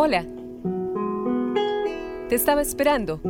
Hola. 0.00 0.24
Te 2.28 2.36
estaba 2.36 2.62
esperando 2.62 3.20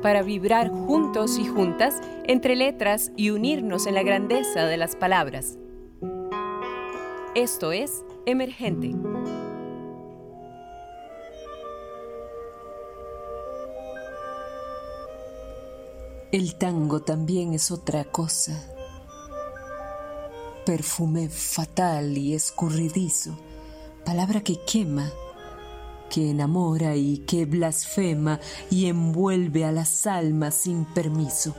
para 0.00 0.22
vibrar 0.22 0.70
juntos 0.70 1.38
y 1.38 1.46
juntas 1.46 2.00
entre 2.24 2.56
letras 2.56 3.12
y 3.14 3.28
unirnos 3.28 3.86
en 3.86 3.96
la 3.96 4.02
grandeza 4.02 4.64
de 4.64 4.78
las 4.78 4.96
palabras. 4.96 5.58
Esto 7.34 7.70
es 7.72 8.02
Emergente. 8.24 8.94
El 16.32 16.54
tango 16.54 17.02
también 17.02 17.52
es 17.52 17.70
otra 17.70 18.04
cosa. 18.04 18.74
Perfume 20.64 21.28
fatal 21.28 22.16
y 22.16 22.32
escurridizo, 22.32 23.36
palabra 24.08 24.40
que 24.40 24.56
quema 24.56 25.12
que 26.08 26.30
enamora 26.30 26.96
y 26.96 27.18
que 27.26 27.44
blasfema 27.44 28.40
y 28.70 28.86
envuelve 28.86 29.66
a 29.66 29.70
las 29.70 30.06
almas 30.06 30.54
sin 30.54 30.86
permiso. 30.86 31.54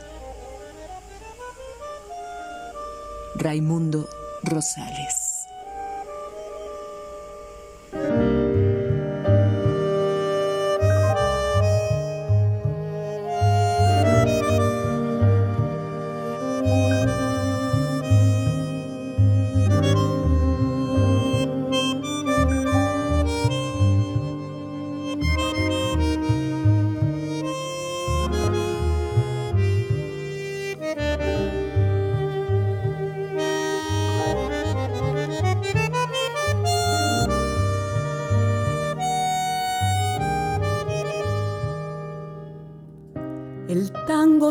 Raimundo 3.35 4.09
Rosales 4.41 5.18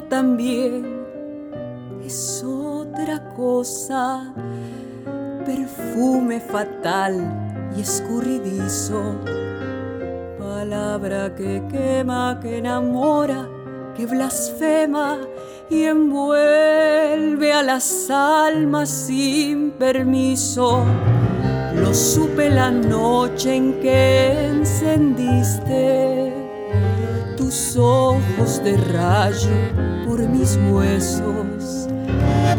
también 0.08 1.06
es 2.04 2.42
otra 2.44 3.34
cosa, 3.34 4.32
perfume 5.44 6.40
fatal 6.40 7.70
y 7.76 7.82
escurridizo, 7.82 9.16
palabra 10.38 11.34
que 11.34 11.62
quema, 11.70 12.38
que 12.40 12.58
enamora, 12.58 13.46
que 13.94 14.06
blasfema 14.06 15.18
y 15.68 15.82
envuelve 15.84 17.52
a 17.52 17.62
las 17.62 18.08
almas 18.10 18.88
sin 18.88 19.72
permiso. 19.72 20.82
Lo 21.74 21.92
supe 21.92 22.48
la 22.48 22.70
noche 22.70 23.54
en 23.54 23.80
que 23.80 24.46
encendiste 24.46 26.32
tus 27.36 27.76
ojos 27.76 28.62
de 28.64 28.76
rayo 28.76 29.97
por 30.08 30.20
mis 30.20 30.58
huesos. 30.70 31.86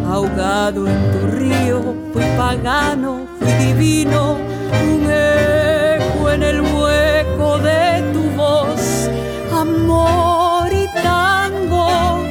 Ahogado 0.05 0.87
en 0.87 1.11
tu 1.11 1.27
río, 1.37 1.95
fui 2.13 2.23
pagano, 2.37 3.25
fui 3.39 3.51
divino, 3.53 4.37
un 4.93 5.09
eco 5.09 6.31
en 6.31 6.43
el 6.43 6.61
hueco 6.61 7.57
de 7.59 8.03
tu 8.13 8.23
voz. 8.37 9.09
Amor 9.51 10.71
y 10.71 10.85
tango 11.01 12.23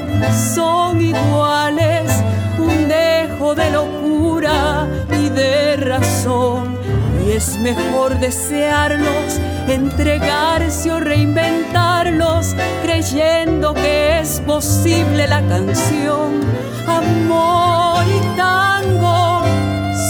son 0.55 1.01
iguales, 1.01 2.11
un 2.59 2.89
dejo 2.89 3.55
de 3.55 3.71
locura 3.71 4.87
y 5.11 5.29
de 5.31 5.77
razón. 5.77 6.79
Y 7.27 7.33
es 7.33 7.59
mejor 7.59 8.19
desearlos 8.21 9.41
entregarse 9.75 10.91
o 10.91 11.01
reinventarlos, 11.01 12.55
creyendo 12.83 13.75
que 13.75 14.21
es 14.21 14.41
posible 14.41 15.27
la 15.27 15.47
canción. 15.49 16.41
Amor 16.87 18.05
y 18.07 18.37
tango 18.37 19.43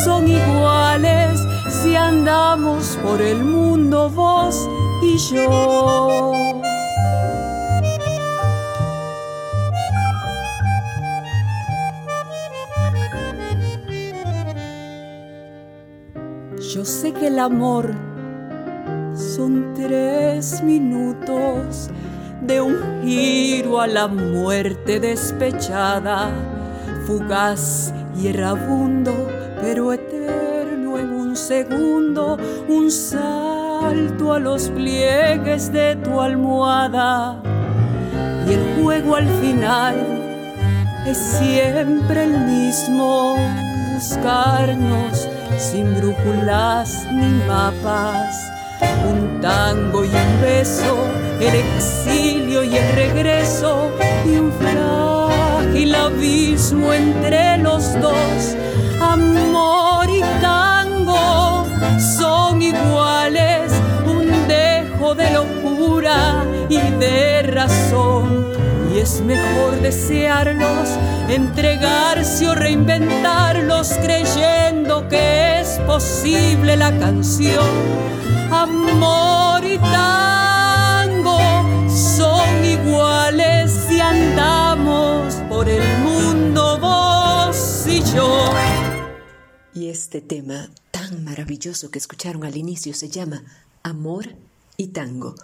son 0.05 0.29
iguales 0.29 1.41
si 1.69 1.97
andamos 1.97 2.99
por 3.03 3.21
el 3.21 3.43
mundo 3.43 4.11
vos 4.11 4.69
y 5.03 5.19
yo. 5.19 6.33
Yo 16.75 16.85
sé 16.85 17.13
que 17.13 17.29
el 17.29 17.39
amor 17.39 18.08
son 19.39 19.73
tres 19.73 20.65
minutos 20.65 21.91
de 22.43 22.61
un 22.61 23.05
giro 23.05 23.81
a 23.81 23.87
la 23.87 24.09
muerte 24.09 24.99
despechada, 24.99 26.29
fugaz 27.07 27.95
y 28.21 28.29
errabundo, 28.29 29.13
pero 29.61 29.93
eterno 29.93 30.99
en 30.99 31.11
un 31.11 31.37
segundo, 31.37 32.37
un 32.69 32.91
salto 32.91 34.33
a 34.33 34.41
los 34.41 34.71
pliegues 34.71 35.71
de 35.71 35.95
tu 35.95 36.21
almohada. 36.21 37.41
Y 38.45 38.55
el 38.55 38.83
juego 38.83 39.15
al 39.15 39.29
final 39.41 39.95
es 41.07 41.17
siempre 41.17 42.25
el 42.25 42.41
mismo, 42.41 43.37
buscarnos 43.95 45.29
sin 45.57 45.95
brújulas 45.95 47.07
ni 47.13 47.31
mapas 47.47 48.58
un 49.09 49.41
tango 49.41 50.05
y 50.05 50.09
un 50.09 50.41
beso, 50.41 50.97
el 51.41 51.55
exilio 51.55 52.63
y 52.63 52.77
el 52.77 52.93
regreso, 52.95 53.91
y 54.25 54.37
un 54.37 54.53
frágil 54.53 55.95
abismo 55.95 56.93
entre 56.93 57.59
los 57.59 57.95
dos. 58.01 58.57
Amor 59.01 60.09
y 60.11 60.21
tango 60.41 61.67
son 61.99 62.61
iguales, 62.63 63.73
un 64.07 64.27
dejo 64.49 65.15
de 65.15 65.31
locura 65.31 66.45
y 66.69 66.79
de 66.79 67.43
razón. 67.43 68.38
Es 68.99 69.21
mejor 69.21 69.81
desearlos, 69.81 70.89
entregarse 71.29 72.49
o 72.49 72.55
reinventarlos, 72.57 73.93
creyendo 74.03 75.07
que 75.09 75.61
es 75.61 75.79
posible 75.87 76.77
la 76.77 76.91
canción 76.99 77.65
amor 78.51 79.65
y 79.65 79.79
tango 79.79 81.39
son 81.89 82.65
iguales 82.65 83.71
si 83.71 84.01
andamos 84.01 85.35
por 85.49 85.69
el 85.69 85.87
mundo 85.99 86.79
vos 86.81 87.85
y 87.87 88.03
yo. 88.17 88.53
Y 89.75 89.91
este 89.91 90.21
tema 90.21 90.71
tan 90.91 91.23
maravilloso 91.23 91.93
que 91.93 92.01
escucharon 92.01 92.45
al 92.45 92.57
inicio 92.57 92.95
se 92.95 93.09
llama 93.09 93.45
Amor 93.85 94.35
y 94.77 94.89
Tango, 94.89 95.37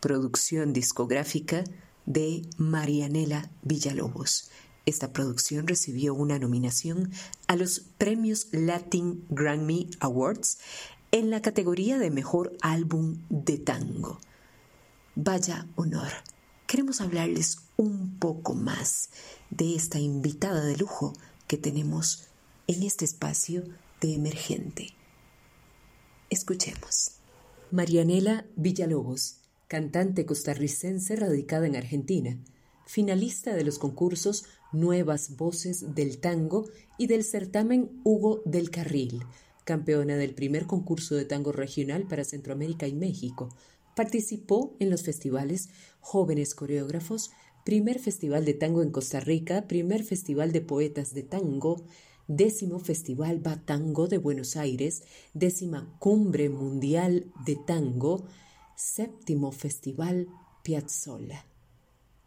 producción 0.00 0.72
discográfica 0.72 1.64
de 2.06 2.42
Marianela 2.56 3.50
Villalobos. 3.62 4.50
Esta 4.84 5.12
producción 5.12 5.68
recibió 5.68 6.14
una 6.14 6.38
nominación 6.38 7.12
a 7.46 7.56
los 7.56 7.80
premios 7.80 8.48
Latin 8.52 9.24
Grammy 9.30 9.90
Awards 10.00 10.58
en 11.12 11.30
la 11.30 11.42
categoría 11.42 11.98
de 11.98 12.10
Mejor 12.10 12.56
Álbum 12.62 13.18
de 13.28 13.58
Tango. 13.58 14.18
Vaya 15.14 15.66
honor. 15.76 16.10
Queremos 16.66 17.00
hablarles 17.00 17.58
un 17.76 18.18
poco 18.18 18.54
más 18.54 19.10
de 19.50 19.76
esta 19.76 19.98
invitada 19.98 20.64
de 20.64 20.76
lujo 20.76 21.12
que 21.46 21.58
tenemos 21.58 22.28
en 22.66 22.82
este 22.82 23.04
espacio 23.04 23.64
de 24.00 24.14
emergente. 24.14 24.94
Escuchemos. 26.30 27.12
Marianela 27.70 28.46
Villalobos, 28.56 29.36
cantante 29.72 30.26
costarricense 30.26 31.16
radicada 31.16 31.66
en 31.66 31.76
Argentina, 31.76 32.36
finalista 32.84 33.54
de 33.54 33.64
los 33.64 33.78
concursos 33.78 34.44
Nuevas 34.70 35.34
Voces 35.38 35.94
del 35.94 36.18
Tango 36.18 36.68
y 36.98 37.06
del 37.06 37.24
certamen 37.24 37.88
Hugo 38.04 38.42
del 38.44 38.68
Carril, 38.68 39.24
campeona 39.64 40.16
del 40.16 40.34
primer 40.34 40.66
concurso 40.66 41.14
de 41.14 41.24
tango 41.24 41.52
regional 41.52 42.06
para 42.06 42.24
Centroamérica 42.24 42.86
y 42.86 42.92
México. 42.92 43.48
Participó 43.96 44.76
en 44.78 44.90
los 44.90 45.04
festivales 45.04 45.70
Jóvenes 46.00 46.54
Coreógrafos, 46.54 47.30
Primer 47.64 47.98
Festival 47.98 48.44
de 48.44 48.52
Tango 48.52 48.82
en 48.82 48.90
Costa 48.90 49.20
Rica, 49.20 49.66
Primer 49.68 50.04
Festival 50.04 50.52
de 50.52 50.60
Poetas 50.60 51.14
de 51.14 51.22
Tango, 51.22 51.86
décimo 52.28 52.78
Festival 52.78 53.38
Batango 53.38 54.06
de 54.06 54.18
Buenos 54.18 54.54
Aires, 54.56 55.02
décima 55.32 55.96
Cumbre 55.98 56.50
Mundial 56.50 57.32
de 57.46 57.56
Tango, 57.56 58.26
séptimo 58.82 59.52
Festival 59.52 60.26
Piazzolla. 60.64 61.46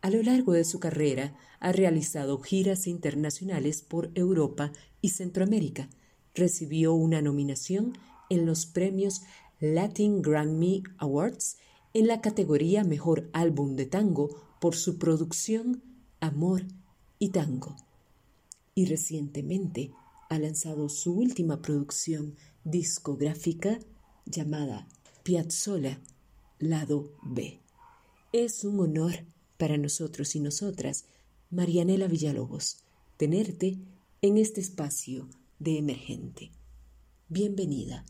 A 0.02 0.10
lo 0.10 0.24
largo 0.24 0.54
de 0.54 0.64
su 0.64 0.80
carrera 0.80 1.36
ha 1.60 1.74
realizado 1.74 2.40
giras 2.40 2.88
internacionales 2.88 3.82
por 3.82 4.10
Europa 4.16 4.72
y 5.02 5.10
Centroamérica. 5.10 5.90
Recibió 6.34 6.94
una 6.94 7.22
nominación 7.22 7.98
en 8.30 8.46
los 8.46 8.66
premios 8.66 9.24
Latin 9.60 10.22
Grammy 10.22 10.84
Awards 10.98 11.58
en 11.94 12.08
la 12.08 12.22
categoría 12.22 12.84
Mejor 12.84 13.30
Álbum 13.34 13.76
de 13.76 13.86
Tango 13.86 14.30
por 14.60 14.76
su 14.76 14.98
producción 14.98 15.84
Amor 16.22 16.64
y 17.20 17.30
Tango. 17.30 17.76
Y 18.76 18.86
recientemente 18.86 19.92
ha 20.30 20.40
lanzado 20.40 20.88
su 20.88 21.14
última 21.14 21.62
producción 21.62 22.36
discográfica 22.64 23.78
llamada 24.26 24.88
Piazzolla, 25.24 26.00
lado 26.60 27.12
B. 27.22 27.60
Es 28.32 28.64
un 28.64 28.80
honor 28.80 29.26
para 29.58 29.78
nosotros 29.78 30.36
y 30.36 30.40
nosotras, 30.40 31.06
Marianela 31.50 32.08
Villalobos, 32.08 32.84
tenerte 33.18 33.78
en 34.22 34.38
este 34.38 34.62
espacio 34.62 35.30
de 35.60 35.78
emergente. 35.78 36.52
Bienvenida. 37.30 38.06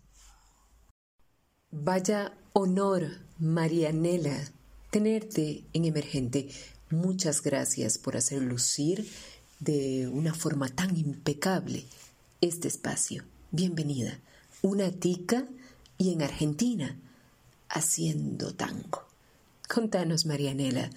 Vaya 1.72 2.38
honor, 2.54 3.08
Marianela, 3.38 4.52
tenerte 4.92 5.66
en 5.74 5.86
emergente. 5.86 6.50
Muchas 6.90 7.42
gracias 7.42 7.98
por 7.98 8.16
hacer 8.16 8.42
lucir 8.42 9.08
de 9.60 10.08
una 10.08 10.34
forma 10.34 10.70
tan 10.70 10.96
impecable 10.98 11.86
este 12.42 12.68
espacio. 12.68 13.24
Bienvenida. 13.52 14.20
Una 14.62 14.92
tica 14.92 15.48
y 15.98 16.14
en 16.14 16.22
Argentina, 16.22 17.00
haciendo 17.76 18.56
tango. 18.56 19.04
Contanos, 19.68 20.26
Marianela, 20.26 20.90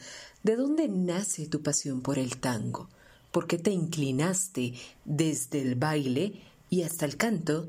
¿de 0.42 0.56
dónde 0.56 0.88
nace 0.88 1.46
tu 1.46 1.62
pasión 1.62 2.02
por 2.02 2.18
el 2.18 2.38
tango? 2.38 2.88
¿Por 3.32 3.46
qué 3.46 3.58
te 3.58 3.72
inclinaste 3.72 4.74
desde 5.04 5.60
el 5.60 5.74
baile 5.74 6.40
y 6.70 6.82
hasta 6.82 7.04
el 7.04 7.16
canto 7.16 7.68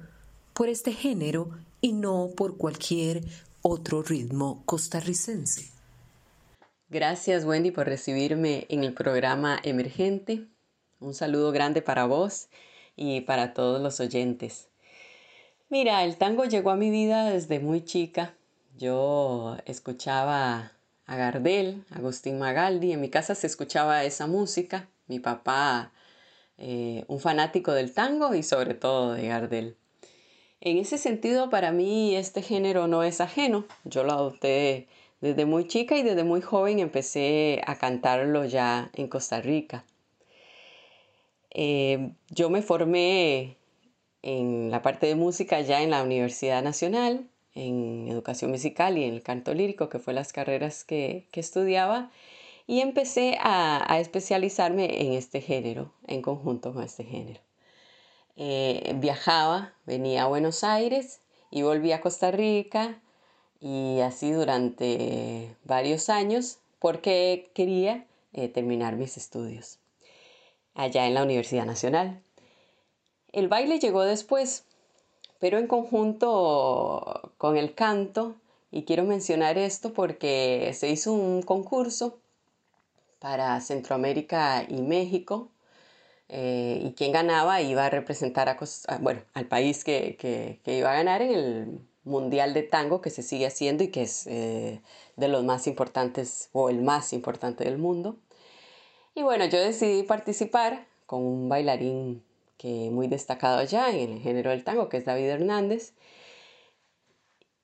por 0.54 0.70
este 0.70 0.94
género 0.94 1.50
y 1.82 1.94
no 1.94 2.30
por 2.36 2.58
cualquier 2.58 3.24
otro 3.62 4.04
ritmo 4.04 4.62
costarricense? 4.66 5.72
Gracias, 6.90 7.46
Wendy, 7.46 7.72
por 7.72 7.88
recibirme 7.88 8.68
en 8.70 8.84
el 8.84 8.94
programa 8.94 9.60
Emergente. 9.64 10.48
Un 11.00 11.14
saludo 11.14 11.52
grande 11.52 11.82
para 11.82 12.06
vos 12.06 12.50
y 12.96 13.22
para 13.22 13.54
todos 13.54 13.82
los 13.82 14.00
oyentes. 14.00 14.70
Mira, 15.70 16.04
el 16.04 16.18
tango 16.18 16.46
llegó 16.46 16.72
a 16.72 16.76
mi 16.76 16.90
vida 16.90 17.30
desde 17.30 17.60
muy 17.60 17.84
chica. 17.84 18.39
Yo 18.80 19.58
escuchaba 19.66 20.72
a 21.06 21.16
Gardel, 21.18 21.84
Agustín 21.92 22.40
Magaldi. 22.40 22.94
En 22.94 23.02
mi 23.02 23.10
casa 23.10 23.36
se 23.36 23.46
escuchaba 23.46 24.06
esa 24.06 24.26
música. 24.26 24.88
Mi 25.08 25.20
papá, 25.20 25.92
eh, 26.58 27.04
un 27.10 27.20
fanático 27.20 27.74
del 27.74 27.94
tango 27.94 28.34
y 28.36 28.42
sobre 28.42 28.76
todo 28.76 29.12
de 29.16 29.28
Gardel. 29.28 29.76
En 30.62 30.78
ese 30.78 30.98
sentido, 30.98 31.50
para 31.50 31.74
mí 31.74 32.16
este 32.16 32.42
género 32.42 32.88
no 32.88 33.04
es 33.04 33.20
ajeno. 33.20 33.66
Yo 33.84 34.06
lo 34.06 34.14
adopté 34.14 34.88
desde 35.20 35.46
muy 35.46 35.68
chica 35.68 35.98
y 35.98 36.02
desde 36.02 36.24
muy 36.24 36.40
joven 36.40 36.80
empecé 36.80 37.62
a 37.68 37.76
cantarlo 37.76 38.46
ya 38.46 38.92
en 38.94 39.10
Costa 39.10 39.42
Rica. 39.42 39.84
Eh, 41.50 42.14
yo 42.30 42.50
me 42.50 42.62
formé 42.62 43.58
en 44.22 44.72
la 44.72 44.82
parte 44.82 45.08
de 45.08 45.16
música 45.16 45.60
ya 45.60 45.82
en 45.82 45.90
la 45.90 46.02
Universidad 46.02 46.64
Nacional 46.64 47.28
en 47.68 48.08
educación 48.08 48.52
musical 48.52 48.98
y 48.98 49.04
en 49.04 49.14
el 49.14 49.24
canto 49.24 49.54
lírico, 49.54 49.90
que 49.90 50.00
fue 50.00 50.14
las 50.14 50.34
carreras 50.34 50.84
que, 50.84 51.28
estudiaba, 51.34 52.12
y 52.68 52.82
empecé 52.82 53.38
a, 53.42 54.00
especializarme 54.00 55.02
en 55.02 55.14
este 55.14 55.42
género, 55.42 55.92
en 56.08 56.22
conjunto 56.22 56.74
con 56.74 56.84
este 56.84 57.04
género. 57.04 57.42
Eh, 58.36 58.94
viajaba, 58.96 59.74
venía 59.86 60.24
a 60.24 60.28
Buenos 60.28 60.64
Aires 60.64 61.22
y 61.52 61.64
volví 61.64 61.92
a 61.92 62.02
Costa 62.02 62.32
Rica 62.32 63.02
y 63.60 64.00
así 64.00 64.32
durante 64.32 65.56
varios 65.66 66.10
años 66.10 66.60
porque 66.80 67.52
quería 67.54 68.06
eh, 68.32 68.48
terminar 68.48 68.96
mis 68.96 69.18
estudios 69.18 69.80
allá 70.74 71.06
en 71.08 71.14
la 71.14 71.24
Universidad 71.24 71.66
Nacional. 71.66 72.22
El 73.34 73.50
baile 73.50 73.80
llegó 73.80 74.04
después, 74.04 74.64
pero 75.40 75.58
en 75.58 75.68
conjunto 75.68 77.34
con 77.38 77.58
el 77.58 77.74
canto, 77.74 78.36
y 78.72 78.84
quiero 78.84 79.04
mencionar 79.04 79.58
esto 79.58 79.94
porque 79.94 80.72
se 80.76 80.90
hizo 80.90 81.14
un 81.14 81.42
concurso 81.42 82.20
para 83.20 83.60
Centroamérica 83.62 84.66
y 84.68 84.82
México, 84.82 85.50
eh, 86.30 86.82
y 86.84 86.94
quien 86.94 87.12
ganaba 87.12 87.62
iba 87.62 87.86
a 87.86 87.90
representar 87.90 88.50
a, 88.50 88.58
bueno, 89.00 89.22
al 89.34 89.48
país 89.48 89.84
que, 89.84 90.60
iba 90.66 90.92
a 90.92 90.96
ganar 90.96 91.22
en 91.24 91.32
el 91.34 91.80
Mundial 92.04 92.54
de 92.54 92.64
Tango 92.64 93.02
que 93.02 93.10
se 93.10 93.24
sigue 93.24 93.48
haciendo 93.48 93.84
y 93.84 93.90
que 93.90 94.04
es 94.04 94.28
eh, 94.28 94.82
de 95.16 95.28
los 95.28 95.44
más 95.44 95.68
importantes 95.68 96.50
o 96.54 96.70
el 96.70 96.82
más 96.82 97.14
importante 97.14 97.64
del 97.64 97.78
mundo. 97.78 98.18
Y 99.16 99.24
bueno, 99.24 99.46
yo 99.46 99.60
decidí 99.60 100.04
participar 100.04 100.86
con 101.08 101.24
un 101.24 101.50
bailarín 101.50 102.24
que 102.60 102.90
muy 102.92 103.08
destacado 103.08 103.58
allá 103.58 103.90
en 103.90 104.12
el 104.12 104.20
género 104.22 104.52
del 104.52 104.66
tango, 104.66 104.90
que 104.90 104.98
es 104.98 105.06
David 105.06 105.30
Hernández. 105.30 105.94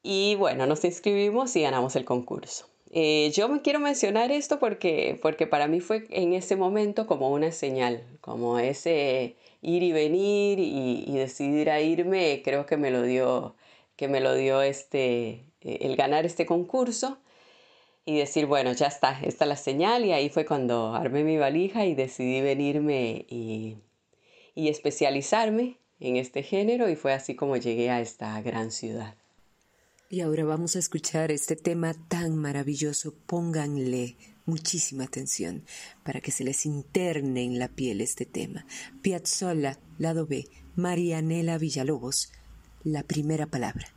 Y 0.02 0.36
bueno, 0.36 0.66
nos 0.68 0.86
inscribimos 0.86 1.56
y 1.56 1.64
ganamos 1.64 1.96
el 1.98 2.06
concurso. 2.06 2.68
Eh, 2.92 3.32
yo 3.34 3.50
me 3.50 3.62
quiero 3.62 3.80
mencionar 3.82 4.32
esto 4.32 4.58
porque, 4.58 5.20
porque 5.22 5.48
para 5.48 5.68
mí 5.68 5.82
fue 5.82 6.06
en 6.12 6.34
ese 6.34 6.56
momento 6.56 7.08
como 7.08 7.30
una 7.30 7.52
señal, 7.52 8.04
como 8.22 8.58
ese 8.58 9.36
ir 9.62 9.84
y 9.84 9.92
venir 9.92 10.60
y, 10.60 11.12
decidir 11.14 11.70
a 11.70 11.82
irme, 11.82 12.42
creo 12.44 12.66
que 12.66 12.78
me 12.78 12.92
lo 12.92 13.02
dio, 13.02 13.56
que 13.98 14.08
me 14.08 14.22
lo 14.22 14.34
dio 14.34 14.62
este, 14.62 15.44
eh, 15.62 15.80
el 15.82 15.98
ganar 15.98 16.26
este 16.26 16.46
concurso 16.46 17.18
y 18.06 18.18
decir, 18.18 18.46
bueno, 18.46 18.72
ya 18.74 18.88
está, 18.88 19.20
esta 19.24 19.46
es 19.46 19.50
la 19.50 19.58
señal 19.58 20.06
y 20.06 20.14
ahí 20.14 20.30
fue 20.30 20.46
cuando 20.46 20.94
armé 20.96 21.24
mi 21.26 21.38
valija 21.38 21.86
y 21.86 21.96
decidí 21.96 22.42
venirme 22.42 23.26
y, 23.30 23.78
y 24.56 24.70
especializarme 24.70 25.78
en 26.00 26.16
este 26.16 26.42
género 26.42 26.90
y 26.90 26.96
fue 26.96 27.14
así 27.14 27.36
como 27.36 27.58
llegué 27.58 27.90
a 27.90 28.02
esta 28.02 28.42
gran 28.42 28.72
ciudad. 28.72 29.16
Y 30.10 30.22
ahora 30.22 30.46
vamos 30.46 30.76
a 30.76 30.80
escuchar 30.80 31.32
este 31.32 31.56
tema 31.56 31.94
tan 32.08 32.36
maravilloso. 32.36 33.14
Pónganle 33.26 34.16
muchísima 34.46 35.06
atención 35.06 35.64
para 36.04 36.22
que 36.22 36.32
se 36.32 36.44
les 36.44 36.66
interne 36.66 37.44
en 37.44 37.60
la 37.60 37.68
piel 37.68 38.02
este 38.02 38.26
tema. 38.26 38.66
Piazzolla, 39.02 39.80
lado 39.98 40.28
B, 40.28 40.46
Marianela 40.76 41.58
Villalobos, 41.58 42.32
la 42.84 43.04
primera 43.04 43.48
palabra. 43.48 43.95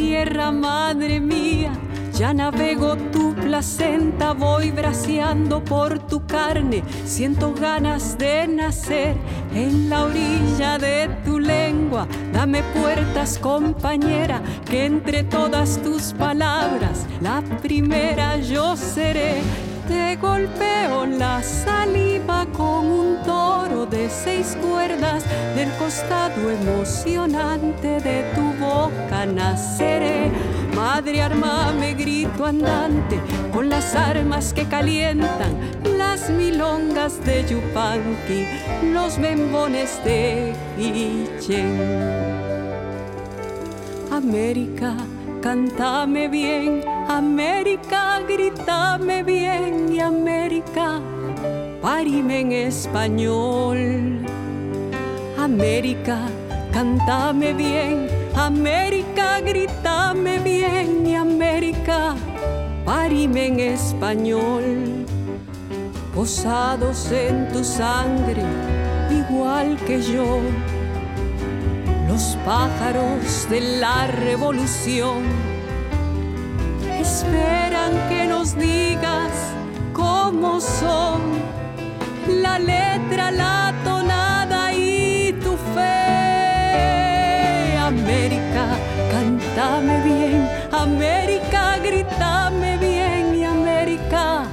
Tierra, 0.00 0.50
madre 0.50 1.20
mía, 1.20 1.72
ya 2.14 2.32
navego 2.32 2.96
tu 3.12 3.34
placenta, 3.34 4.32
voy 4.32 4.70
braceando 4.70 5.62
por 5.62 5.98
tu 5.98 6.26
carne, 6.26 6.82
siento 7.04 7.52
ganas 7.52 8.16
de 8.16 8.48
nacer 8.48 9.14
en 9.54 9.90
la 9.90 10.04
orilla 10.04 10.78
de 10.78 11.10
tu 11.22 11.38
lengua. 11.38 12.08
Dame 12.32 12.62
puertas, 12.80 13.38
compañera, 13.38 14.40
que 14.64 14.86
entre 14.86 15.22
todas 15.22 15.82
tus 15.82 16.14
palabras, 16.14 17.06
la 17.20 17.42
primera 17.60 18.38
yo 18.38 18.78
seré 18.78 19.42
te 19.90 20.16
golpeo 20.16 21.04
la 21.04 21.42
saliva 21.42 22.46
con 22.56 22.86
un 23.00 23.22
toro 23.24 23.86
de 23.86 24.08
seis 24.08 24.56
cuerdas. 24.62 25.24
Del 25.56 25.70
costado 25.82 26.50
emocionante 26.58 27.88
de 28.08 28.18
tu 28.34 28.46
boca 28.64 29.26
naceré. 29.26 30.30
Madre 30.76 31.22
armame 31.22 31.94
grito 31.94 32.46
andante 32.46 33.16
con 33.52 33.68
las 33.68 33.94
armas 33.96 34.52
que 34.52 34.64
calientan 34.64 35.52
las 35.98 36.30
milongas 36.30 37.22
de 37.24 37.44
Yupanqui, 37.50 38.46
los 38.94 39.18
membones 39.18 39.90
de 40.04 40.54
Ichen. 40.78 41.76
América, 44.12 44.94
cántame 45.42 46.28
bien 46.28 46.82
América, 47.08 48.20
grítame 48.28 49.22
bien 49.24 49.39
América, 50.10 51.00
parime 51.80 52.40
en 52.40 52.52
español. 52.52 53.78
América, 55.38 56.18
cántame 56.72 57.52
bien, 57.54 58.08
América 58.34 59.40
grítame 59.40 60.40
bien 60.40 61.06
y 61.06 61.14
América, 61.14 62.16
parime 62.84 63.46
en 63.46 63.60
español, 63.60 65.06
posados 66.12 67.12
en 67.12 67.48
tu 67.52 67.62
sangre, 67.62 68.42
igual 69.10 69.76
que 69.86 70.02
yo. 70.02 70.40
Los 72.08 72.36
pájaros 72.44 73.48
de 73.48 73.60
la 73.78 74.08
revolución 74.08 75.22
esperan 77.00 77.92
que 78.08 78.26
nos 78.26 78.56
digas 78.58 79.49
cómo 80.30 80.60
son 80.60 81.20
la 82.40 82.56
letra, 82.60 83.32
la 83.32 83.74
tonada 83.82 84.72
y 84.72 85.32
tu 85.42 85.56
fe. 85.74 86.06
América, 87.76 88.64
cántame 89.10 89.96
bien, 90.04 90.48
América, 90.70 91.78
grítame 91.82 92.78
bien 92.78 93.34
y 93.40 93.44
América, 93.44 94.44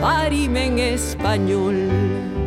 parime 0.00 0.66
en 0.66 0.78
español. 0.78 2.37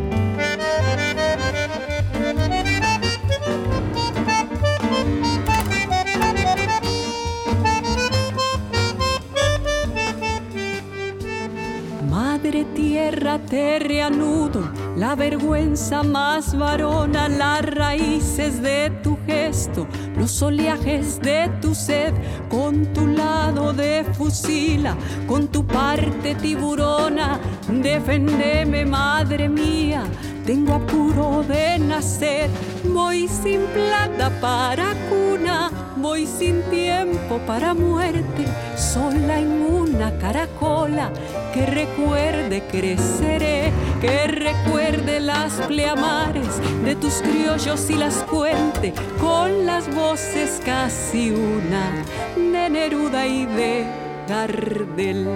Te 13.38 13.78
reanudo, 13.78 14.70
la 14.96 15.14
vergüenza 15.14 16.02
más 16.02 16.56
varona, 16.56 17.28
las 17.28 17.62
raíces 17.62 18.62
de 18.62 18.90
tu 19.02 19.18
gesto, 19.26 19.86
los 20.16 20.42
oleajes 20.42 21.20
de 21.20 21.50
tu 21.60 21.74
sed, 21.74 22.12
con 22.48 22.92
tu 22.92 23.06
lado 23.06 23.72
de 23.72 24.04
fusila, 24.12 24.96
con 25.26 25.48
tu 25.48 25.66
parte 25.66 26.34
tiburona, 26.34 27.40
defendeme, 27.68 28.84
madre 28.84 29.48
mía 29.48 30.04
tengo 30.46 30.74
apuro 30.74 31.44
de 31.44 31.78
nacer, 31.78 32.50
voy 32.92 33.28
sin 33.28 33.60
plata 33.66 34.28
para 34.40 34.92
cuna, 35.08 35.70
voy 35.96 36.26
sin 36.26 36.62
tiempo 36.62 37.38
para 37.46 37.74
muerte, 37.74 38.44
sola 38.76 39.38
en 39.38 39.62
una 39.62 40.10
caracola 40.18 41.12
que 41.52 41.66
recuerde 41.66 42.62
creceré, 42.70 43.72
que 44.00 44.26
recuerde 44.26 45.20
las 45.20 45.52
pleamares 45.68 46.60
de 46.84 46.94
tus 46.96 47.14
criollos 47.22 47.90
y 47.90 47.94
las 47.94 48.16
cuente 48.24 48.92
con 49.20 49.66
las 49.66 49.92
voces 49.94 50.60
casi 50.64 51.30
una 51.30 52.04
de 52.36 52.70
Neruda 52.70 53.26
y 53.26 53.46
de 53.46 53.86
Gardel. 54.28 55.28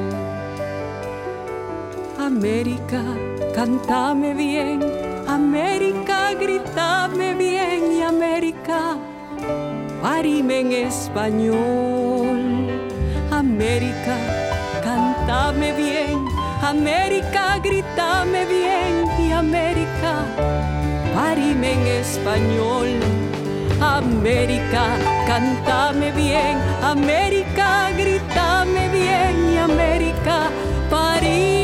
América 2.19 3.03
Cántame 3.57 4.35
bien, 4.35 4.85
América, 5.27 6.35
grítame 6.35 7.35
bien 7.35 7.91
y 7.91 8.03
América, 8.03 8.99
parime 10.03 10.61
en 10.61 10.73
español. 10.73 12.69
América, 13.31 14.46
cántame 15.27 15.73
bien, 15.73 16.25
América, 16.63 17.59
grítame 17.63 18.47
bien. 18.47 19.11
Y 19.19 19.33
América, 19.33 20.25
parime 21.15 21.73
en 21.73 21.87
español. 22.01 22.87
América, 23.81 24.87
cántame 25.27 26.13
bien, 26.13 26.59
América, 26.83 27.91
grítame 27.97 28.89
bien. 28.91 29.53
Y 29.53 29.59
América, 29.59 30.49
parime 30.89 31.56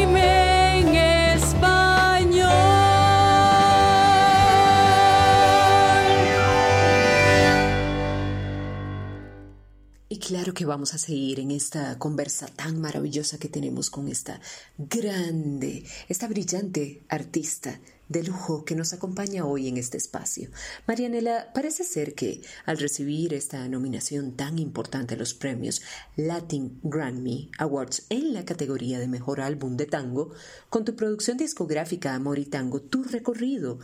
claro 10.19 10.53
que 10.53 10.67
vamos 10.67 10.95
a 10.95 10.99
seguir 10.99 11.41
en 11.41 11.51
esta 11.51 11.99
conversa 11.99 12.47
tan 12.47 12.81
maravillosa 12.81 13.39
que 13.39 13.49
tenemos 13.49 13.89
con 13.89 14.09
esta 14.09 14.41
grande, 14.77 15.85
esta 16.09 16.29
brillante 16.29 17.03
artista 17.09 17.81
de 18.09 18.23
lujo 18.23 18.65
que 18.65 18.75
nos 18.75 18.93
acompaña 18.93 19.47
hoy 19.47 19.69
en 19.69 19.79
este 19.79 19.97
espacio. 19.97 20.51
Marianela, 20.87 21.51
parece 21.55 21.83
ser 21.83 22.15
que 22.15 22.43
al 22.67 22.79
recibir 22.79 23.33
esta 23.33 23.67
nominación 23.69 24.33
tan 24.33 24.59
importante 24.59 25.15
a 25.15 25.19
los 25.19 25.35
premios 25.35 25.81
Latin 26.17 26.79
Grammy 26.83 27.51
Awards 27.59 28.05
en 28.11 28.35
la 28.35 28.45
categoría 28.45 28.99
de 28.99 29.09
Mejor 29.09 29.41
Álbum 29.41 29.77
de 29.77 29.87
Tango, 29.87 30.33
con 30.69 30.85
tu 30.85 30.95
producción 30.95 31.39
discográfica 31.39 32.15
Amor 32.15 32.39
y 32.39 32.45
Tango, 32.45 32.83
tu 32.83 33.03
recorrido 33.03 33.79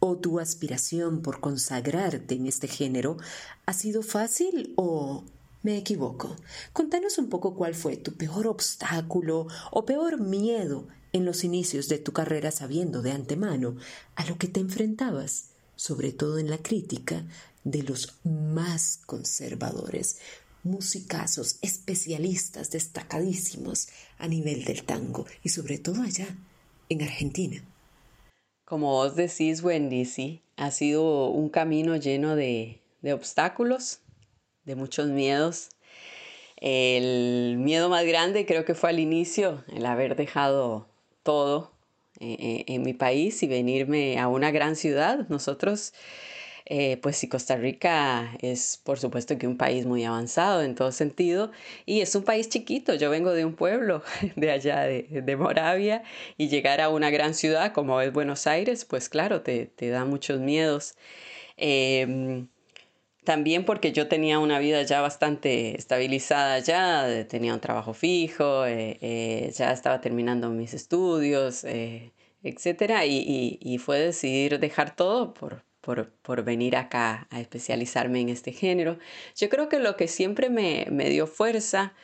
o 0.00 0.16
tu 0.16 0.40
aspiración 0.40 1.20
por 1.20 1.40
consagrarte 1.40 2.34
en 2.34 2.46
este 2.46 2.68
género, 2.68 3.18
¿ha 3.66 3.72
sido 3.74 4.02
fácil 4.02 4.72
o 4.76 5.24
me 5.64 5.76
equivoco. 5.76 6.36
Contanos 6.72 7.18
un 7.18 7.28
poco 7.28 7.56
cuál 7.56 7.74
fue 7.74 7.96
tu 7.96 8.12
peor 8.12 8.46
obstáculo 8.46 9.48
o 9.72 9.84
peor 9.84 10.20
miedo 10.20 10.86
en 11.12 11.24
los 11.24 11.42
inicios 11.42 11.88
de 11.88 11.98
tu 11.98 12.12
carrera 12.12 12.50
sabiendo 12.50 13.02
de 13.02 13.12
antemano 13.12 13.76
a 14.14 14.24
lo 14.26 14.36
que 14.36 14.46
te 14.46 14.60
enfrentabas, 14.60 15.50
sobre 15.74 16.12
todo 16.12 16.38
en 16.38 16.50
la 16.50 16.58
crítica 16.58 17.24
de 17.64 17.82
los 17.82 18.20
más 18.24 19.00
conservadores, 19.06 20.18
musicazos, 20.62 21.58
especialistas 21.62 22.70
destacadísimos 22.70 23.88
a 24.18 24.28
nivel 24.28 24.64
del 24.64 24.84
tango 24.84 25.24
y 25.42 25.48
sobre 25.48 25.78
todo 25.78 26.02
allá, 26.02 26.28
en 26.90 27.02
Argentina. 27.02 27.64
Como 28.66 28.90
vos 28.90 29.16
decís, 29.16 29.62
Wendy, 29.62 30.04
sí, 30.04 30.42
ha 30.56 30.70
sido 30.70 31.30
un 31.30 31.48
camino 31.48 31.96
lleno 31.96 32.36
de, 32.36 32.82
de 33.00 33.12
obstáculos, 33.14 34.00
de 34.64 34.74
muchos 34.74 35.08
miedos. 35.08 35.68
El 36.56 37.56
miedo 37.58 37.88
más 37.88 38.04
grande 38.06 38.46
creo 38.46 38.64
que 38.64 38.74
fue 38.74 38.90
al 38.90 38.98
inicio, 38.98 39.64
el 39.72 39.84
haber 39.86 40.16
dejado 40.16 40.86
todo 41.22 41.72
eh, 42.20 42.36
eh, 42.38 42.64
en 42.68 42.82
mi 42.82 42.94
país 42.94 43.42
y 43.42 43.48
venirme 43.48 44.18
a 44.18 44.28
una 44.28 44.50
gran 44.50 44.76
ciudad. 44.76 45.26
Nosotros, 45.28 45.92
eh, 46.66 46.96
pues 47.02 47.16
si 47.16 47.28
Costa 47.28 47.56
Rica 47.56 48.36
es 48.40 48.80
por 48.84 48.98
supuesto 48.98 49.36
que 49.36 49.46
un 49.46 49.58
país 49.58 49.84
muy 49.84 50.04
avanzado 50.04 50.62
en 50.62 50.74
todo 50.74 50.92
sentido 50.92 51.50
y 51.86 52.00
es 52.00 52.14
un 52.14 52.22
país 52.24 52.48
chiquito. 52.48 52.94
Yo 52.94 53.10
vengo 53.10 53.32
de 53.32 53.44
un 53.44 53.54
pueblo 53.54 54.02
de 54.36 54.50
allá 54.50 54.82
de, 54.82 55.36
Moravia 55.36 56.04
y 56.38 56.48
llegar 56.48 56.80
a 56.80 56.88
una 56.88 57.10
gran 57.10 57.34
ciudad 57.34 57.72
como 57.72 58.00
es 58.00 58.12
Buenos 58.12 58.46
Aires, 58.46 58.84
pues 58.84 59.08
claro, 59.08 59.42
te, 59.42 59.66
te 59.66 59.88
da 59.90 60.04
muchos 60.04 60.40
miedos. 60.40 60.94
Em, 61.56 62.48
también 63.24 63.64
porque 63.64 63.92
yo 63.92 64.08
tenía 64.08 64.38
una 64.38 64.58
vida 64.58 64.82
ya 64.82 65.00
bastante 65.00 65.76
estabilizada 65.76 66.58
ya, 66.60 67.26
tenía 67.28 67.54
un 67.54 67.60
trabajo 67.60 67.94
fijo, 67.94 68.66
eh, 68.66 68.98
eh, 69.00 69.52
ya 69.54 69.72
estaba 69.72 70.00
terminando 70.00 70.50
mis 70.50 70.74
estudios, 70.74 71.64
eh, 71.64 72.12
etc. 72.42 73.04
Y, 73.06 73.78
fue 73.78 73.98
decidir 73.98 74.60
dejar 74.60 74.94
todo 74.96 75.34
por, 75.34 75.64
por, 75.80 76.44
venir 76.44 76.76
acá 76.76 77.26
a 77.30 77.40
especializarme 77.40 78.20
en 78.20 78.28
este 78.28 78.52
género. 78.52 78.98
Yo 79.36 79.48
creo 79.48 79.68
que 79.68 79.78
lo 79.78 79.96
que 79.96 80.08
siempre 80.08 80.50
me, 80.50 80.86
dio 81.10 81.26
fuerza 81.26 81.94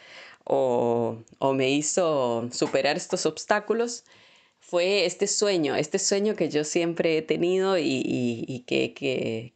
o, 0.44 1.18
me 1.54 1.70
hizo 1.70 2.48
superar 2.52 2.96
estos 2.96 3.26
obstáculos 3.26 4.04
fue 4.58 5.06
este 5.06 5.26
sueño, 5.26 5.74
este 5.76 5.98
sueño 5.98 6.36
que 6.36 6.48
yo 6.50 6.64
siempre 6.64 7.18
he 7.18 7.22
tenido 7.22 7.76
y, 7.78 8.64
que, 8.66 8.94
que, 8.94 9.54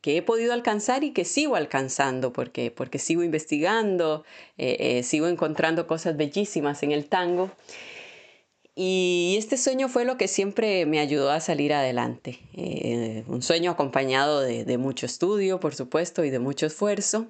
que 0.00 0.16
he 0.16 0.22
podido 0.22 0.52
alcanzar 0.52 1.04
y 1.04 1.12
que 1.12 1.24
sigo 1.24 1.56
alcanzando 1.56 2.32
porque, 2.32 2.70
porque 2.70 2.98
sigo 2.98 3.22
investigando, 3.22 4.24
eh, 4.58 4.76
eh, 4.78 5.02
sigo 5.02 5.28
encontrando 5.28 5.86
cosas 5.86 6.16
bellísimas 6.16 6.82
en 6.82 6.92
el 6.92 7.06
tango. 7.06 7.50
Y 8.76 9.36
este 9.38 9.56
sueño 9.56 9.88
fue 9.88 10.04
lo 10.04 10.16
que 10.16 10.26
siempre 10.26 10.84
me 10.84 10.98
ayudó 10.98 11.30
a 11.30 11.40
salir 11.40 11.72
adelante. 11.72 12.40
Eh, 12.54 13.22
un 13.28 13.40
sueño 13.40 13.70
acompañado 13.70 14.40
de, 14.40 14.78
mucho 14.78 15.06
estudio, 15.06 15.60
por 15.60 15.74
supuesto, 15.74 16.24
y 16.24 16.30
de 16.30 16.40
mucho 16.40 16.66
esfuerzo. 16.66 17.28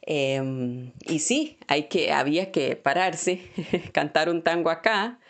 Em, 0.00 0.92
y 1.06 1.18
sí, 1.18 1.58
hay 1.68 1.84
que, 1.84 2.12
había 2.12 2.50
que 2.50 2.74
pararse, 2.74 3.42
cantar 3.92 4.30
un 4.30 4.42
tango 4.42 4.70
acá, 4.70 5.20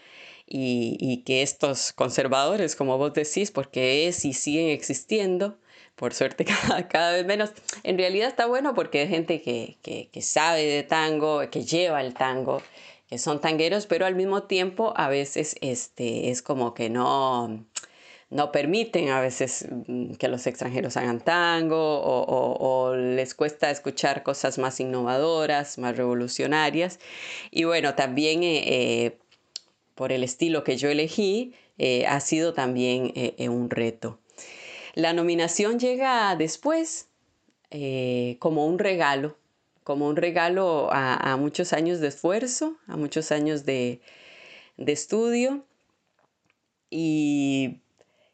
y, 0.55 1.23
que 1.25 1.43
estos 1.43 1.93
conservadores, 1.95 2.77
como 2.77 2.99
vos 2.99 3.15
decís, 3.15 3.51
porque 3.51 4.07
es 4.07 4.25
y 4.25 4.35
siguen 4.35 4.69
existiendo, 4.69 5.59
por 5.97 6.13
suerte 6.13 6.45
cada, 6.91 7.13
vez 7.13 7.25
menos. 7.25 7.53
En 7.85 7.97
realidad 7.97 8.29
está 8.29 8.47
bueno 8.47 8.75
porque 8.75 9.01
hay 9.01 9.09
gente 9.09 9.41
que, 9.41 9.79
que, 9.83 10.23
sabe 10.23 10.65
de 10.65 10.83
tango, 10.83 11.49
que 11.51 11.65
lleva 11.65 12.03
el 12.03 12.13
tango, 12.13 12.63
que 13.09 13.19
son 13.19 13.41
tangueros, 13.41 13.87
pero 13.87 14.05
al 14.05 14.15
mismo 14.15 14.43
tiempo 14.43 14.93
a 14.97 15.09
veces 15.09 15.57
este, 15.63 16.31
es 16.31 16.43
como 16.43 16.75
que 16.75 16.91
no, 16.91 17.65
no 18.29 18.53
permiten 18.53 19.09
a 19.09 19.21
veces 19.21 19.67
mm, 19.87 20.15
que 20.15 20.29
los 20.29 20.47
extranjeros 20.47 20.97
hagan 20.99 21.21
tango 21.21 21.77
o, 21.79 22.95
les 22.95 23.35
cuesta 23.35 23.71
escuchar 23.71 24.23
cosas 24.23 24.59
más 24.59 24.81
innovadoras, 24.81 25.79
más 25.79 25.97
revolucionarias. 25.97 26.99
Y 27.51 27.65
bueno, 27.65 27.95
también 27.95 28.43
eh, 28.43 28.65
eh, 28.67 29.19
por 29.95 30.13
el 30.13 30.25
estilo 30.25 30.65
que 30.65 30.77
yo 30.77 30.89
elegí, 30.89 31.55
eh, 31.79 32.07
ha 32.07 32.21
sido 32.21 32.55
también 32.55 33.13
un 33.39 33.71
reto. 33.71 34.19
La 34.95 35.13
nominación 35.13 35.79
llega 35.79 36.37
después 36.37 37.09
como 38.39 38.67
un 38.67 38.79
regalo, 38.79 39.39
como 39.85 40.07
un 40.07 40.17
regalo 40.17 40.89
a, 40.93 41.37
muchos 41.39 41.73
años 41.73 42.01
de 42.01 42.09
esfuerzo, 42.09 42.77
a 42.87 42.97
muchos 42.97 43.33
años 43.33 43.65
de, 43.65 44.01
de 44.77 44.93
estudio. 44.93 45.65
Y 46.91 47.83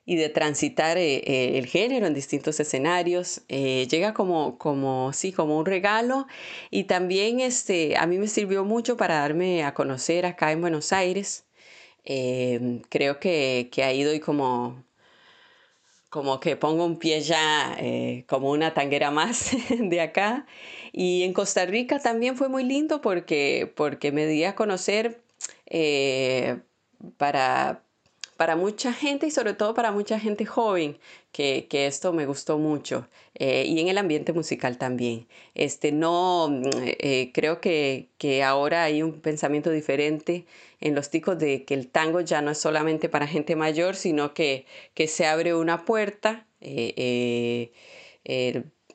y 0.09 0.17
de 0.17 0.31
transitar 0.31 0.97
eh, 0.97 1.17
eh, 1.19 1.59
el 1.59 1.67
género 1.67 2.07
en 2.07 2.15
distintos 2.15 2.59
escenarios. 2.61 3.43
Eh, 3.51 3.87
llega 3.91 4.15
como, 4.15 4.57
como, 4.57 5.13
sí, 5.13 5.33
como 5.33 5.59
un 5.59 5.67
regalo 5.67 6.27
y 6.71 6.85
también 6.85 7.41
este, 7.41 7.95
a 7.99 8.07
mí 8.07 8.17
me 8.17 8.27
sirvió 8.27 8.65
mucho 8.65 8.97
para 8.97 9.17
darme 9.17 9.65
a 9.65 9.75
conocer 9.75 10.25
acá 10.25 10.51
en 10.51 10.63
Buenos 10.63 10.95
Aires. 10.95 11.45
Creo 12.89 13.21
que, 13.21 13.69
que 13.73 13.83
ahí 13.85 14.03
doy 14.03 14.21
como, 14.21 14.85
como 16.11 16.41
que 16.41 16.57
pongo 16.57 16.85
un 16.85 16.99
pie 16.99 17.21
ya 17.21 17.77
como 18.27 18.51
una 18.51 18.75
tanguera 18.75 19.11
más 19.11 19.51
de 19.79 20.01
acá. 20.01 20.47
Y 20.93 21.23
en 21.25 21.33
Costa 21.33 21.67
Rica 21.67 22.01
también 22.01 22.37
fue 22.37 22.49
muy 22.49 22.65
lindo 22.65 23.01
porque, 23.01 23.73
porque 23.77 24.13
me 24.13 24.27
di 24.27 24.45
a 24.45 24.55
conocer 24.55 25.21
para, 27.17 27.83
para 28.39 28.55
mucha 28.55 28.93
gente 28.93 29.27
y 29.27 29.33
sobre 29.33 29.53
todo 29.53 29.75
para 29.75 29.91
mucha 29.91 30.21
gente 30.21 30.47
joven, 30.47 30.97
que, 31.33 31.67
esto 31.73 32.13
me 32.13 32.25
gustó 32.25 32.57
mucho. 32.57 33.09
Eh, 33.35 33.65
y 33.67 33.81
en 33.81 33.89
el 33.89 33.99
ambiente 33.99 34.33
musical 34.33 34.79
también. 34.79 35.27
Este, 35.57 35.91
no, 35.91 36.49
mm, 36.49 36.63
eh, 37.01 37.33
creo 37.35 37.61
que, 37.61 38.09
ahora 38.45 38.85
hay 38.85 39.03
un 39.03 39.21
pensamiento 39.21 39.71
diferente 39.73 40.47
en 40.81 40.95
los 40.95 41.11
ticos 41.11 41.37
de 41.41 41.65
que 41.65 41.75
el 41.75 41.89
tango 41.89 42.21
ya 42.21 42.41
no 42.41 42.53
es 42.53 42.59
solamente 42.59 43.09
para 43.09 43.27
gente 43.27 43.57
mayor, 43.57 43.97
sino 43.97 44.35
que, 44.35 44.67
que 44.95 45.09
se 45.09 45.27
abre 45.27 45.55
una 45.55 45.85
puerta. 45.85 46.47
Eh, 46.61 47.73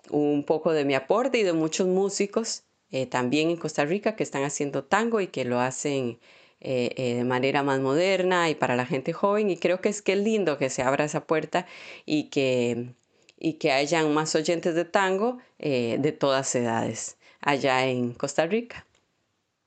un 0.10 0.44
poco 0.46 0.72
de 0.74 0.86
mi 0.86 0.96
aporte 0.96 1.40
y 1.40 1.44
de 1.44 1.54
muchos 1.54 1.88
músicos 1.88 2.64
también 3.10 3.50
en 3.50 3.58
Costa 3.58 3.86
Rica 3.86 4.16
que 4.16 4.24
están 4.24 4.44
haciendo 4.44 4.84
tango 4.84 5.22
y 5.22 5.28
que 5.28 5.46
lo 5.46 5.60
hacen 5.60 6.20
eh, 6.66 6.94
eh, 6.96 7.16
de 7.16 7.24
manera 7.26 7.62
más 7.62 7.82
moderna 7.82 8.50
y 8.50 8.56
para 8.56 8.78
la 8.78 8.86
gente 8.86 9.12
joven 9.12 9.50
y 9.50 9.58
creo 9.58 9.82
que 9.82 9.90
es 9.90 10.02
que 10.02 10.14
es 10.14 10.20
lindo 10.20 10.58
que 10.58 10.70
se 10.70 10.82
abra 10.82 11.04
esa 11.04 11.28
puerta 11.28 11.66
y 12.06 12.30
que, 12.30 12.96
y 13.38 13.56
que 13.56 13.74
hayan 13.74 14.14
más 14.14 14.34
oyentes 14.34 14.74
de 14.74 14.86
tango 14.86 15.40
eh, 15.60 15.98
de 16.00 16.14
todas 16.14 16.56
edades 16.56 17.18
allá 17.42 17.86
en 17.86 18.14
Costa 18.14 18.46
Rica. 18.48 18.88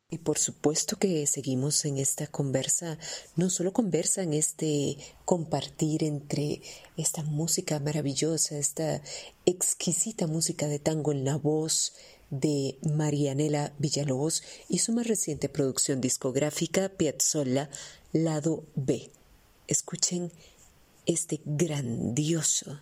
Y 0.09 0.19
por 0.19 0.39
supuesto 0.39 0.97
que 0.97 1.27
seguimos 1.27 1.85
en 1.85 1.99
esta 1.99 2.29
conversa, 2.29 2.97
no 3.35 3.51
solo 3.51 3.73
conversa 3.73 4.23
en 4.23 4.33
este 4.33 4.97
compartir 5.25 6.05
entre 6.05 6.63
esta 6.97 7.25
música 7.25 7.79
maravillosa, 7.81 8.57
esta 8.57 9.03
exquisita 9.45 10.29
música 10.29 10.69
de 10.69 10.79
tango 10.79 11.11
en 11.13 11.25
la 11.25 11.37
voz, 11.37 11.93
de 12.31 12.79
Marianela 12.83 13.73
Villalobos 13.79 14.43
y 14.69 14.79
su 14.79 14.93
más 14.93 15.07
reciente 15.07 15.49
producción 15.49 16.01
discográfica 16.01 16.89
Piazzolla, 16.89 17.71
lado 18.13 18.65
B. 18.75 19.11
Escuchen 19.69 20.33
este 21.07 21.41
grandioso, 21.45 22.81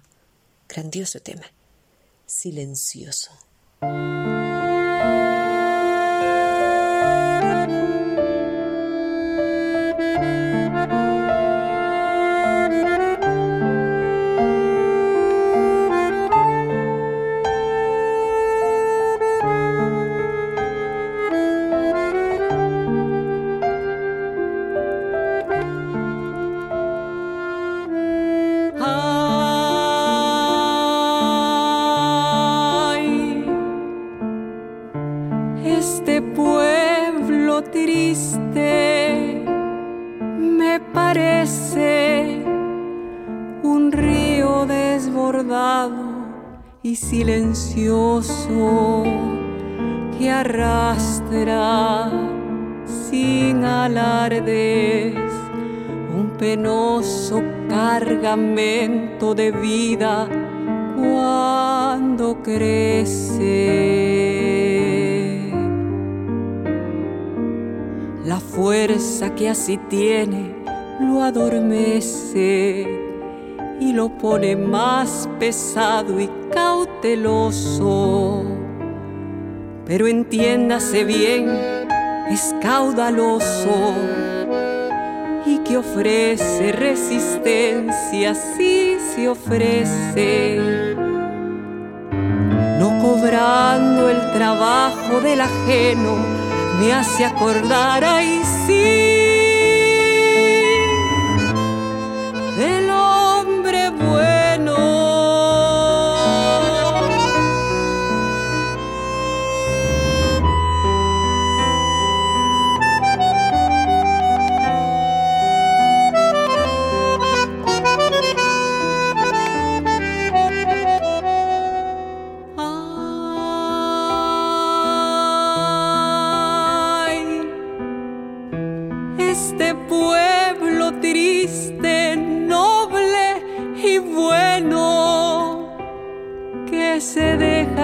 grandioso 0.69 1.21
tema, 1.21 1.47
silencioso. 2.27 3.31
De 58.37 59.53
vida 59.53 60.29
cuando 60.97 62.43
crece. 62.43 63.53
La 68.25 68.41
fuerza 68.41 69.33
que 69.37 69.49
así 69.49 69.77
tiene 69.89 70.57
lo 71.01 71.23
adormece 71.23 72.89
y 73.79 73.93
lo 73.93 74.09
pone 74.19 74.57
más 74.57 75.29
pesado 75.39 76.19
y 76.19 76.29
cauteloso. 76.53 78.43
Pero 79.87 80.09
entiéndase 80.09 81.05
bien, 81.05 81.51
es 82.31 82.53
caudaloso 82.61 83.95
que 85.65 85.77
ofrece 85.79 86.73
resistencia 86.73 88.35
si 88.35 88.97
se 89.15 89.29
ofrece. 89.29 90.59
No 92.79 92.99
cobrando 93.01 94.11
el 94.11 94.33
trabajo 94.33 95.21
del 95.21 95.41
ajeno, 95.41 96.17
me 96.81 96.93
hace 96.93 97.25
acordar, 97.25 98.05
ahí 98.05 98.43
sí 98.67 99.24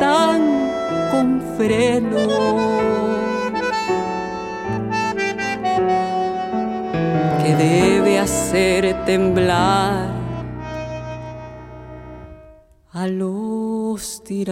tan 0.00 0.70
con 1.10 1.42
freno. 1.56 2.26
que 7.42 7.54
debe 7.54 8.18
hacer 8.18 9.04
temblar 9.04 10.15
Y 14.28 14.44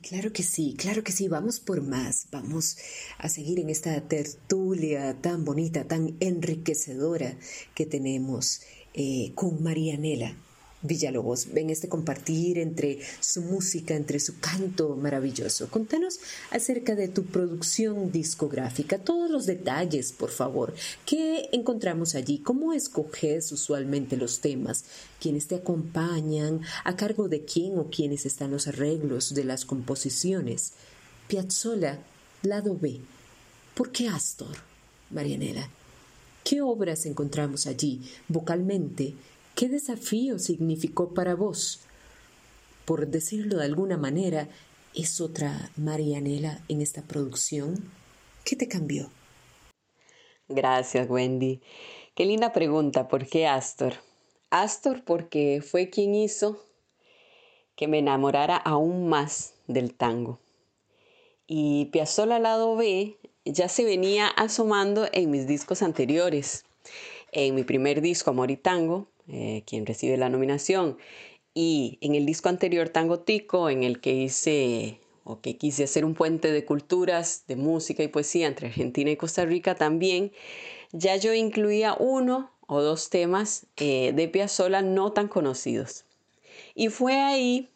Claro 0.00 0.32
que 0.32 0.42
sí, 0.42 0.74
claro 0.78 1.02
que 1.04 1.12
sí, 1.12 1.28
vamos 1.28 1.60
por 1.60 1.82
más, 1.82 2.28
vamos 2.30 2.76
a 3.18 3.28
seguir 3.28 3.60
en 3.60 3.68
esta 3.68 4.00
tertulia 4.08 5.20
tan 5.20 5.44
bonita, 5.44 5.84
tan 5.84 6.16
enriquecedora 6.20 7.36
que 7.74 7.84
tenemos 7.84 8.62
eh, 9.00 9.30
con 9.36 9.62
Marianela. 9.62 10.34
Villalobos, 10.82 11.52
ven 11.52 11.70
este 11.70 11.88
compartir 11.88 12.58
entre 12.58 12.98
su 13.20 13.42
música, 13.42 13.94
entre 13.94 14.18
su 14.18 14.40
canto 14.40 14.96
maravilloso. 14.96 15.68
Contanos 15.70 16.18
acerca 16.50 16.96
de 16.96 17.06
tu 17.06 17.24
producción 17.24 18.10
discográfica, 18.10 18.98
todos 18.98 19.30
los 19.30 19.46
detalles, 19.46 20.10
por 20.10 20.30
favor. 20.30 20.74
¿Qué 21.06 21.48
encontramos 21.52 22.16
allí? 22.16 22.38
¿Cómo 22.38 22.72
escoges 22.72 23.52
usualmente 23.52 24.16
los 24.16 24.40
temas? 24.40 24.84
¿Quiénes 25.20 25.46
te 25.46 25.54
acompañan? 25.54 26.62
¿A 26.82 26.96
cargo 26.96 27.28
de 27.28 27.44
quién 27.44 27.78
o 27.78 27.90
quiénes 27.90 28.26
están 28.26 28.50
los 28.50 28.66
arreglos 28.66 29.32
de 29.32 29.44
las 29.44 29.64
composiciones? 29.64 30.72
Piazzolla, 31.28 32.00
lado 32.42 32.76
B. 32.76 33.00
¿Por 33.74 33.92
qué 33.92 34.08
Astor, 34.08 34.56
Marianela? 35.10 35.70
¿Qué 36.48 36.62
obras 36.62 37.04
encontramos 37.04 37.66
allí 37.66 38.00
vocalmente? 38.26 39.12
¿Qué 39.54 39.68
desafío 39.68 40.38
significó 40.38 41.12
para 41.12 41.34
vos? 41.34 41.80
Por 42.86 43.06
decirlo 43.06 43.58
de 43.58 43.66
alguna 43.66 43.98
manera, 43.98 44.48
¿es 44.94 45.20
otra 45.20 45.70
Marianela 45.76 46.62
en 46.68 46.80
esta 46.80 47.02
producción? 47.02 47.74
¿Qué 48.46 48.56
te 48.56 48.66
cambió? 48.66 49.10
Gracias, 50.48 51.10
Wendy. 51.10 51.60
Qué 52.14 52.24
linda 52.24 52.54
pregunta. 52.54 53.08
¿Por 53.08 53.26
qué 53.26 53.46
Astor? 53.46 53.96
Astor 54.48 55.04
porque 55.04 55.60
fue 55.60 55.90
quien 55.90 56.14
hizo 56.14 56.64
que 57.76 57.88
me 57.88 57.98
enamorara 57.98 58.56
aún 58.56 59.10
más 59.10 59.52
del 59.66 59.92
tango. 59.92 60.40
Y 61.46 61.90
Piazzolla 61.92 62.38
lado 62.38 62.74
B 62.74 63.18
ya 63.52 63.68
se 63.68 63.84
venía 63.84 64.28
asomando 64.28 65.08
en 65.12 65.30
mis 65.30 65.46
discos 65.46 65.82
anteriores. 65.82 66.64
En 67.32 67.54
mi 67.54 67.64
primer 67.64 68.00
disco, 68.00 68.30
Amor 68.30 68.50
y 68.50 68.56
Tango, 68.56 69.06
eh, 69.28 69.62
quien 69.66 69.86
recibe 69.86 70.16
la 70.16 70.28
nominación. 70.28 70.98
Y 71.54 71.98
en 72.00 72.14
el 72.14 72.26
disco 72.26 72.48
anterior, 72.48 72.88
Tango 72.88 73.20
Tico, 73.20 73.70
en 73.70 73.82
el 73.82 74.00
que 74.00 74.14
hice 74.14 75.00
o 75.24 75.40
que 75.40 75.56
quise 75.56 75.84
hacer 75.84 76.04
un 76.04 76.14
puente 76.14 76.50
de 76.50 76.64
culturas, 76.64 77.44
de 77.46 77.56
música 77.56 78.02
y 78.02 78.08
poesía 78.08 78.46
entre 78.46 78.68
Argentina 78.68 79.10
y 79.10 79.16
Costa 79.16 79.44
Rica 79.44 79.74
también, 79.74 80.32
ya 80.92 81.16
yo 81.16 81.34
incluía 81.34 81.94
uno 81.98 82.50
o 82.66 82.80
dos 82.80 83.10
temas 83.10 83.66
eh, 83.76 84.12
de 84.14 84.28
Piazzolla 84.28 84.80
no 84.80 85.12
tan 85.12 85.28
conocidos. 85.28 86.04
Y 86.74 86.88
fue 86.88 87.14
ahí 87.20 87.68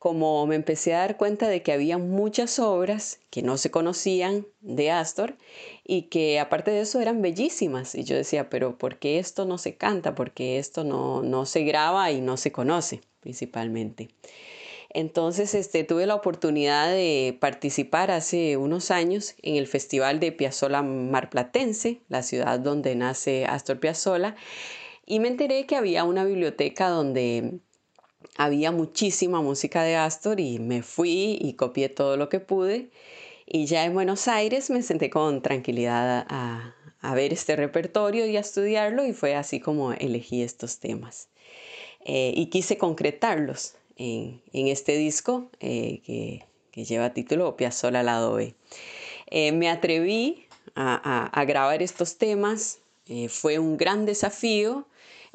como 0.00 0.46
me 0.46 0.54
empecé 0.54 0.94
a 0.94 1.00
dar 1.00 1.18
cuenta 1.18 1.46
de 1.46 1.62
que 1.62 1.72
había 1.72 1.98
muchas 1.98 2.58
obras 2.58 3.20
que 3.28 3.42
no 3.42 3.58
se 3.58 3.70
conocían 3.70 4.46
de 4.62 4.90
Astor 4.90 5.36
y 5.84 6.04
que 6.04 6.40
aparte 6.40 6.70
de 6.70 6.80
eso 6.80 7.02
eran 7.02 7.20
bellísimas. 7.20 7.94
Y 7.94 8.04
yo 8.04 8.16
decía, 8.16 8.48
pero 8.48 8.78
¿por 8.78 8.98
qué 8.98 9.18
esto 9.18 9.44
no 9.44 9.58
se 9.58 9.76
canta? 9.76 10.14
¿Por 10.14 10.30
qué 10.30 10.58
esto 10.58 10.84
no, 10.84 11.22
no 11.22 11.44
se 11.44 11.64
graba 11.64 12.10
y 12.12 12.22
no 12.22 12.38
se 12.38 12.50
conoce 12.50 13.02
principalmente? 13.20 14.08
Entonces 14.88 15.54
este, 15.54 15.84
tuve 15.84 16.06
la 16.06 16.14
oportunidad 16.14 16.88
de 16.88 17.36
participar 17.38 18.10
hace 18.10 18.56
unos 18.56 18.90
años 18.90 19.34
en 19.42 19.56
el 19.56 19.66
Festival 19.66 20.18
de 20.18 20.32
Piazzolla 20.32 20.80
Marplatense, 20.80 22.00
la 22.08 22.22
ciudad 22.22 22.58
donde 22.58 22.94
nace 22.94 23.44
Astor 23.44 23.78
Piazzolla, 23.78 24.34
y 25.04 25.20
me 25.20 25.28
enteré 25.28 25.66
que 25.66 25.76
había 25.76 26.04
una 26.04 26.24
biblioteca 26.24 26.88
donde 26.88 27.60
había 28.36 28.72
muchísima 28.72 29.42
música 29.42 29.82
de 29.82 29.96
Astor 29.96 30.40
y 30.40 30.58
me 30.58 30.82
fui 30.82 31.38
y 31.40 31.54
copié 31.54 31.88
todo 31.88 32.16
lo 32.16 32.28
que 32.28 32.40
pude. 32.40 32.90
Y 33.46 33.66
ya 33.66 33.84
en 33.84 33.94
Buenos 33.94 34.28
Aires 34.28 34.70
me 34.70 34.82
senté 34.82 35.10
con 35.10 35.42
tranquilidad 35.42 36.26
a, 36.28 36.74
ver 37.14 37.32
este 37.32 37.56
repertorio 37.56 38.26
y 38.26 38.36
a 38.36 38.40
estudiarlo 38.40 39.04
y 39.04 39.12
fue 39.12 39.34
así 39.34 39.58
como 39.58 39.92
elegí 39.92 40.42
estos 40.42 40.78
temas. 40.78 41.28
Eh, 42.04 42.32
y 42.36 42.46
quise 42.46 42.78
concretarlos 42.78 43.74
en, 43.96 44.40
este 44.52 44.96
disco 44.96 45.50
eh, 45.60 46.00
que, 46.04 46.84
lleva 46.84 47.12
título 47.12 47.56
Piazzolla 47.56 48.02
Lado 48.02 48.34
B. 48.34 48.54
Eh, 49.26 49.52
me 49.52 49.68
atreví 49.68 50.46
a, 50.74 51.44
grabar 51.46 51.82
estos 51.82 52.16
temas, 52.16 52.78
fue 53.28 53.58
un 53.58 53.76
gran 53.76 54.06
desafío 54.06 54.86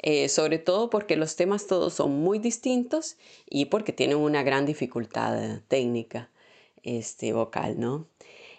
eh, 0.08 0.28
sobre 0.28 0.58
todo 0.60 0.88
porque 0.88 1.16
los 1.16 1.34
temas 1.34 1.66
todos 1.66 1.94
son 1.94 2.12
muy 2.12 2.38
distintos 2.38 3.16
y 3.50 3.64
porque 3.64 3.92
tienen 3.92 4.18
una 4.18 4.44
gran 4.44 4.64
dificultad 4.64 5.62
técnica 5.66 6.30
este, 6.84 7.32
vocal, 7.32 7.80
¿no? 7.80 8.06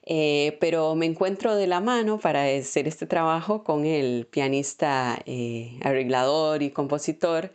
Eh, 0.03 0.57
pero 0.59 0.93
me 0.95 1.05
encuentro 1.05 1.55
de 1.55 1.67
la 1.67 1.79
mano 1.79 2.19
para 2.19 2.43
hacer 2.53 2.89
este 2.89 3.05
trabajo 3.05 3.63
con 3.63 3.85
el 3.85 4.27
pianista, 4.29 5.21
eh, 5.25 5.79
arreglador 5.83 6.63
y 6.63 6.71
compositor 6.71 7.53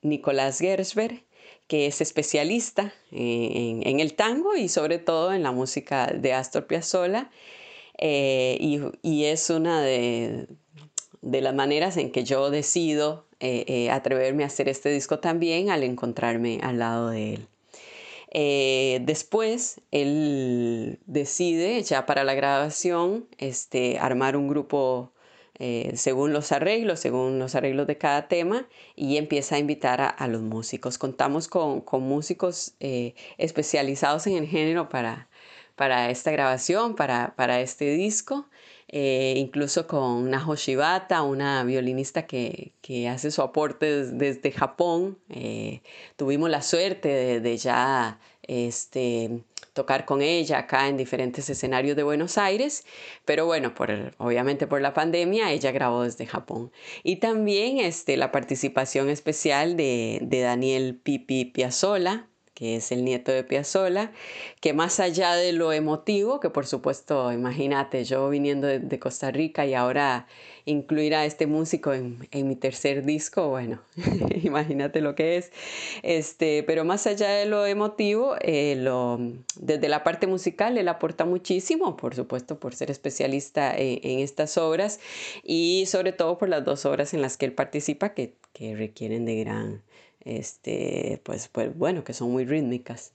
Nicolás 0.00 0.58
Gersberg, 0.58 1.22
que 1.66 1.86
es 1.86 2.00
especialista 2.00 2.94
en, 3.12 4.00
el 4.00 4.14
tango 4.14 4.56
y 4.56 4.68
sobre 4.70 4.98
todo 4.98 5.34
en 5.34 5.42
la 5.42 5.52
música 5.52 6.06
de 6.06 6.32
Astor 6.32 6.66
Piazzolla. 6.66 7.30
y, 7.98 9.24
es 9.24 9.50
una 9.50 9.82
de, 9.82 10.48
de 11.22 11.40
las 11.40 11.54
maneras 11.54 11.96
en 11.96 12.10
que 12.12 12.24
yo 12.24 12.50
decido 12.50 13.26
eh, 13.40 13.64
eh, 13.68 13.90
atreverme 13.90 14.44
a 14.44 14.46
hacer 14.46 14.68
este 14.68 14.90
disco 14.90 15.18
también 15.18 15.70
al 15.70 15.82
encontrarme 15.82 16.60
al 16.62 16.78
lado 16.78 17.10
de 17.10 17.34
él. 17.34 17.48
Eh, 18.32 19.00
después 19.02 19.80
él 19.90 21.00
decide 21.06 21.82
ya 21.82 22.06
para 22.06 22.22
la 22.22 22.34
grabación 22.34 23.26
este, 23.38 23.98
armar 23.98 24.36
un 24.36 24.48
grupo 24.48 25.12
según 25.92 26.32
los 26.32 26.52
arreglos, 26.52 27.00
según 27.00 27.38
los 27.38 27.54
arreglos 27.54 27.86
de 27.86 27.98
cada 27.98 28.28
tema 28.28 28.66
y 28.96 29.18
empieza 29.18 29.56
a 29.56 29.58
invitar 29.58 30.14
a, 30.16 30.26
los 30.26 30.40
músicos. 30.40 30.96
Contamos 30.96 31.48
con, 31.48 31.84
músicos 32.00 32.76
especializados 33.36 34.26
en 34.26 34.38
el 34.38 34.46
género 34.46 34.88
para, 34.88 35.28
para 35.76 36.08
esta 36.08 36.30
grabación, 36.30 36.96
para, 36.96 37.34
para 37.36 37.60
este 37.60 37.92
disco. 37.92 38.48
Eh, 38.92 39.34
incluso 39.36 39.86
con 39.86 40.30
Naho 40.30 40.56
Shibata, 40.56 41.22
una 41.22 41.62
violinista 41.62 42.26
que, 42.26 42.72
hace 43.08 43.30
su 43.30 43.40
aporte 43.40 44.04
desde, 44.06 44.50
Japón. 44.50 45.16
Eh, 45.28 45.82
tuvimos 46.16 46.50
la 46.50 46.60
suerte 46.60 47.40
de, 47.40 47.56
ya 47.56 48.18
este, 48.42 49.42
tocar 49.74 50.04
con 50.06 50.22
ella 50.22 50.58
acá 50.58 50.88
en 50.88 50.96
diferentes 50.96 51.48
escenarios 51.48 51.94
de 51.96 52.02
Buenos 52.02 52.36
Aires, 52.36 52.84
pero 53.24 53.46
bueno, 53.46 53.76
por 53.76 54.12
obviamente 54.18 54.66
por 54.66 54.80
la 54.80 54.92
pandemia, 54.92 55.52
ella 55.52 55.70
grabó 55.70 56.02
desde 56.02 56.26
Japón. 56.26 56.72
Y 57.04 57.16
también 57.16 57.78
este, 57.78 58.16
la 58.16 58.32
participación 58.32 59.08
especial 59.08 59.76
de, 59.76 60.18
de 60.22 60.40
Daniel 60.40 60.96
Pipi 61.00 61.44
Piazzola, 61.44 62.29
que 62.60 62.76
es 62.76 62.92
el 62.92 63.06
nieto 63.06 63.32
de 63.32 63.42
Piazzolla, 63.42 64.12
que 64.60 64.74
más 64.74 65.00
allá 65.00 65.34
de 65.34 65.54
lo 65.54 65.72
emotivo, 65.72 66.40
que 66.40 66.50
por 66.50 66.66
supuesto, 66.66 67.32
imagínate, 67.32 68.04
yo 68.04 68.28
viniendo 68.28 68.66
de, 68.66 68.98
Costa 68.98 69.30
Rica 69.30 69.64
y 69.64 69.72
ahora 69.72 70.26
incluir 70.66 71.14
a 71.14 71.24
este 71.24 71.46
músico 71.46 71.94
en, 71.94 72.18
mi 72.46 72.56
tercer 72.56 73.06
disco, 73.06 73.48
bueno, 73.48 73.80
imagínate 74.42 75.00
lo 75.00 75.14
que 75.14 75.38
es. 75.38 75.52
Este, 76.02 76.62
pero 76.62 76.84
más 76.84 77.06
allá 77.06 77.30
de 77.30 77.46
lo 77.46 77.64
emotivo, 77.64 78.36
eh, 78.42 78.74
lo, 78.76 79.18
desde 79.56 79.88
la 79.88 80.04
parte 80.04 80.26
musical 80.26 80.76
él 80.76 80.88
aporta 80.88 81.24
muchísimo, 81.24 81.96
por 81.96 82.14
supuesto, 82.14 82.60
por 82.60 82.74
ser 82.74 82.90
especialista 82.90 83.74
en, 83.74 84.18
estas 84.18 84.58
obras 84.58 85.00
y 85.42 85.84
sobre 85.86 86.12
todo 86.12 86.36
por 86.36 86.50
las 86.50 86.62
dos 86.62 86.84
obras 86.84 87.14
en 87.14 87.22
las 87.22 87.38
que 87.38 87.46
él 87.46 87.54
participa 87.54 88.12
que, 88.12 88.34
que 88.52 88.76
requieren 88.76 89.24
de 89.24 89.36
gran 89.36 89.82
este, 90.24 91.20
pues, 91.24 91.48
pues 91.48 91.76
bueno, 91.76 92.04
que 92.04 92.12
son 92.14 92.30
muy 92.32 92.44
rítmicas. 92.44 93.12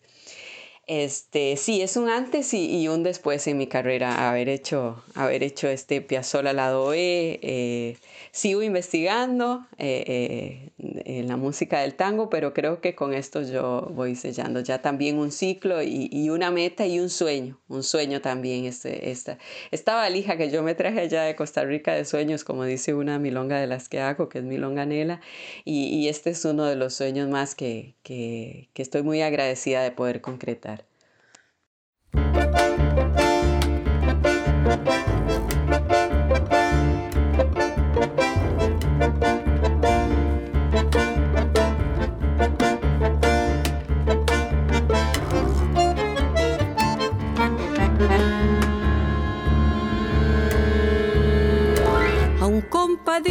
Este, 0.87 1.57
sí, 1.57 1.81
es 1.81 1.97
un 1.97 2.09
antes 2.09 2.53
y, 2.53 2.87
un 2.89 3.01
después 3.01 3.47
en 3.47 3.57
mi 3.57 3.65
carrera 3.65 4.29
haber 4.29 4.49
hecho, 4.49 5.03
haber 5.15 5.41
hecho 5.41 5.67
este 5.67 5.99
Piazzolla 5.99 6.53
lado 6.53 6.93
E. 6.93 7.39
Eh, 7.41 7.97
sigo 8.31 8.61
investigando 8.61 9.65
eh, 9.79 10.03
eh, 10.07 10.71
en 10.77 11.27
la 11.27 11.37
música 11.37 11.79
del 11.79 11.95
tango, 11.95 12.29
pero 12.29 12.53
creo 12.53 12.81
que 12.81 12.93
con 12.93 13.15
esto 13.15 13.41
yo 13.41 13.89
voy 13.93 14.15
sellando 14.15 14.59
ya 14.59 14.83
también 14.83 15.17
un 15.17 15.31
ciclo 15.31 15.81
y, 15.81 16.29
una 16.29 16.51
meta 16.51 16.85
y 16.85 16.99
un 16.99 17.09
sueño, 17.09 17.59
un 17.67 17.81
sueño 17.81 18.21
también. 18.21 18.65
Este, 18.65 19.09
esta, 19.09 19.39
esta 19.71 19.95
valija 19.95 20.37
que 20.37 20.51
yo 20.51 20.61
me 20.61 20.75
traje 20.75 20.99
allá 21.01 21.23
de 21.23 21.35
Costa 21.35 21.63
Rica 21.63 21.93
de 21.95 22.05
sueños, 22.05 22.43
como 22.43 22.63
dice 22.63 22.93
una 22.93 23.17
milonga 23.17 23.59
de 23.59 23.65
las 23.65 23.89
que 23.89 24.01
hago, 24.01 24.29
que 24.29 24.39
es 24.39 24.43
Milonga 24.43 24.85
Nela, 24.85 25.19
y, 25.63 26.07
este 26.09 26.29
es 26.29 26.45
uno 26.45 26.65
de 26.65 26.75
los 26.75 26.93
sueños 26.93 27.27
más 27.29 27.55
que, 27.55 27.95
que 28.03 28.69
estoy 28.75 29.01
muy 29.01 29.21
agradecida 29.21 29.81
de 29.81 29.89
poder 29.91 30.21
concretar. 30.21 30.74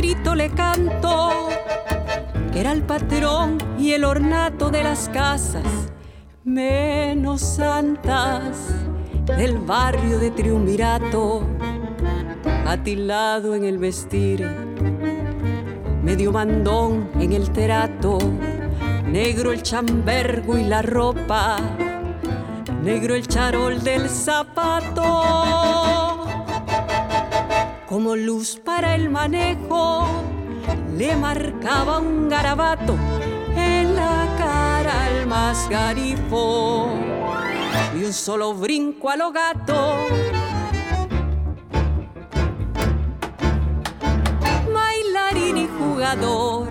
Yo 0.02 0.34
le 0.34 0.50
canto, 0.50 1.48
que 2.52 2.60
era 2.60 2.72
el 2.72 2.82
patrón 2.82 3.58
y 3.78 3.92
el 3.92 4.04
ornato 4.04 4.70
de 4.70 4.82
las 4.82 5.08
casas 5.08 5.62
menos 6.42 7.40
santas 7.40 8.74
del 9.38 9.58
barrio 9.58 10.18
de 10.18 10.32
Triunvirato, 10.32 11.46
atilado 12.66 13.54
en 13.54 13.64
el 13.64 13.78
vestir, 13.78 14.44
medio 16.02 16.32
mandón 16.32 17.08
en 17.20 17.32
el 17.32 17.50
terato, 17.50 18.18
negro 19.06 19.52
el 19.52 19.62
chambergo 19.62 20.58
y 20.58 20.64
la 20.64 20.82
ropa, 20.82 21.56
negro 22.82 23.14
el 23.14 23.28
charol 23.28 23.82
del 23.82 24.10
zapato, 24.10 25.04
como 27.88 28.16
luz 28.16 28.60
para 28.62 28.93
manejo, 29.14 30.08
le 30.98 31.14
marcaba 31.14 32.00
un 32.00 32.28
garabato 32.28 32.96
en 33.54 33.94
la 33.94 34.26
cara 34.36 35.04
al 35.06 35.26
más 35.28 35.68
y 37.96 38.04
un 38.04 38.12
solo 38.12 38.54
brinco 38.54 39.08
a 39.10 39.16
lo 39.16 39.30
gato. 39.30 39.98
Bailarín 44.74 45.58
y 45.58 45.68
jugador, 45.78 46.70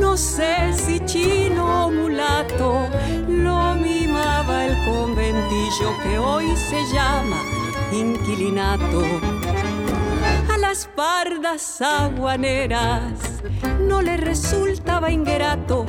no 0.00 0.16
sé 0.16 0.72
si 0.72 0.98
chino 1.06 1.86
o 1.86 1.90
mulato, 1.92 2.88
lo 3.28 3.76
mimaba 3.76 4.64
el 4.66 4.74
conventillo 4.84 5.88
que 6.02 6.18
hoy 6.18 6.56
se 6.56 6.82
llama 6.92 7.40
inquilinato. 7.92 9.43
Las 10.74 10.88
pardas 10.88 11.80
aguaneras 11.80 13.12
no 13.82 14.02
le 14.02 14.16
resultaba 14.16 15.08
ingrato 15.08 15.86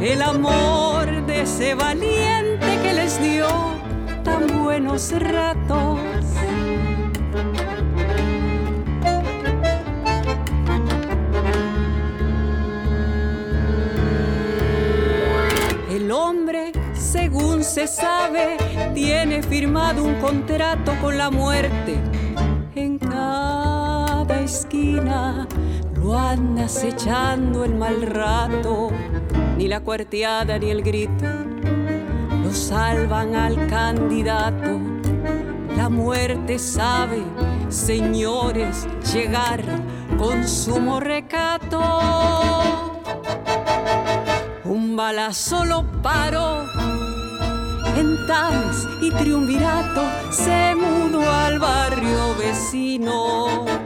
el 0.00 0.20
amor 0.22 1.24
de 1.24 1.42
ese 1.42 1.76
valiente 1.76 2.66
que 2.82 2.94
les 2.94 3.22
dio 3.22 3.46
tan 4.24 4.64
buenos 4.64 5.12
ratos. 5.12 6.00
El 15.88 16.10
hombre, 16.10 16.72
según 16.92 17.62
se 17.62 17.86
sabe, 17.86 18.56
tiene 18.94 19.44
firmado 19.44 20.02
un 20.02 20.16
contrato 20.16 20.92
con 21.00 21.16
la 21.16 21.30
muerte 21.30 22.00
en 22.74 22.98
cada 22.98 23.73
esquina 24.44 25.48
lo 25.96 26.18
anda 26.18 26.64
acechando 26.64 27.64
el 27.64 27.74
mal 27.74 28.02
rato, 28.02 28.90
ni 29.56 29.68
la 29.68 29.80
cuarteada 29.80 30.58
ni 30.58 30.70
el 30.70 30.82
grito 30.82 31.26
lo 32.42 32.52
salvan 32.52 33.34
al 33.34 33.66
candidato. 33.66 34.78
La 35.76 35.88
muerte 35.88 36.58
sabe, 36.58 37.22
señores, 37.68 38.86
llegar 39.12 39.62
con 40.18 40.46
sumo 40.46 41.00
recato. 41.00 41.80
Un 44.64 44.94
balazo 44.96 45.64
lo 45.64 45.84
paró 46.02 46.64
en 47.96 48.26
Tans 48.26 48.88
y 49.00 49.10
Triunvirato 49.10 50.02
se 50.30 50.74
mudó 50.74 51.30
al 51.30 51.58
barrio 51.58 52.34
vecino 52.38 53.83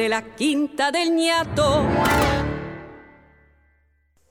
de 0.00 0.08
la 0.08 0.34
quinta 0.34 0.90
del 0.90 1.14
ñato. 1.14 1.86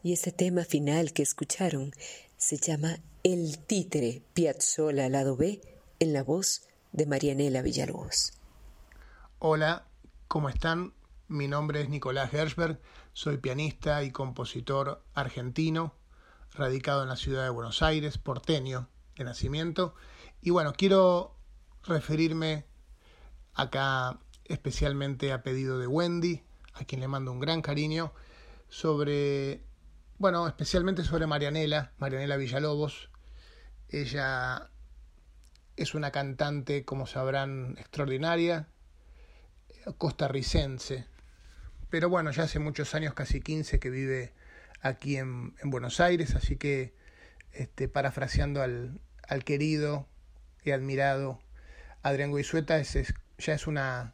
Y 0.02 0.14
ese 0.14 0.32
tema 0.32 0.64
final 0.64 1.14
que 1.14 1.22
escucharon 1.22 1.92
se 2.38 2.58
llama 2.58 2.98
El 3.22 3.60
títere 3.60 4.24
Piazzola 4.34 5.10
lado 5.10 5.38
B 5.38 5.62
en 6.00 6.14
la 6.14 6.24
voz 6.24 6.64
de 6.92 7.06
Marianela 7.06 7.62
Villalobos. 7.62 8.34
Hola, 9.38 9.86
¿cómo 10.28 10.50
están? 10.50 10.96
Mi 11.28 11.48
nombre 11.48 11.82
es 11.82 11.90
Nicolás 11.90 12.32
Gersberg, 12.32 12.82
soy 13.14 13.38
pianista 13.38 14.02
y 14.04 14.10
compositor 14.10 15.04
argentino, 15.14 15.94
radicado 16.56 17.04
en 17.04 17.10
la 17.10 17.16
ciudad 17.16 17.44
de 17.44 17.52
Buenos 17.52 17.84
Aires, 17.84 18.18
porteño 18.18 18.90
de 19.18 19.24
nacimiento. 19.24 19.94
Y 20.42 20.50
bueno, 20.50 20.74
quiero 20.74 21.36
referirme 21.84 22.66
acá 23.54 24.20
especialmente 24.50 25.32
a 25.32 25.44
pedido 25.44 25.80
de 25.80 25.88
Wendy, 25.88 26.44
a 26.74 26.84
quien 26.84 27.02
le 27.02 27.08
mando 27.08 27.32
un 27.32 27.40
gran 27.40 27.62
cariño, 27.62 28.12
sobre, 28.68 29.62
bueno, 30.18 30.48
especialmente 30.48 31.04
sobre 31.04 31.28
Marianela, 31.28 31.94
Marianela 31.98 32.36
Villalobos. 32.36 33.10
Ella 33.90 34.70
es 35.78 35.94
una 35.94 36.12
cantante, 36.12 36.84
como 36.84 37.08
sabrán, 37.08 37.76
extraordinaria, 37.78 38.68
costarricense, 39.98 41.08
pero 41.90 42.10
bueno, 42.10 42.32
ya 42.32 42.44
hace 42.44 42.60
muchos 42.60 42.94
años, 42.96 43.14
casi 43.14 43.42
15, 43.42 43.80
que 43.80 43.90
vive 43.90 44.34
aquí 44.82 45.18
en, 45.18 45.54
Buenos 45.64 46.00
Aires, 46.00 46.36
así 46.36 46.58
que, 46.58 46.94
este, 47.52 47.88
parafraseando 47.88 48.62
al, 48.62 49.00
al 49.28 49.44
querido 49.44 50.08
y 50.64 50.72
admirado 50.72 51.40
Adrián 52.04 52.32
Goizueta, 52.32 52.82
ya 52.82 53.54
es 53.54 53.68
una 53.68 54.12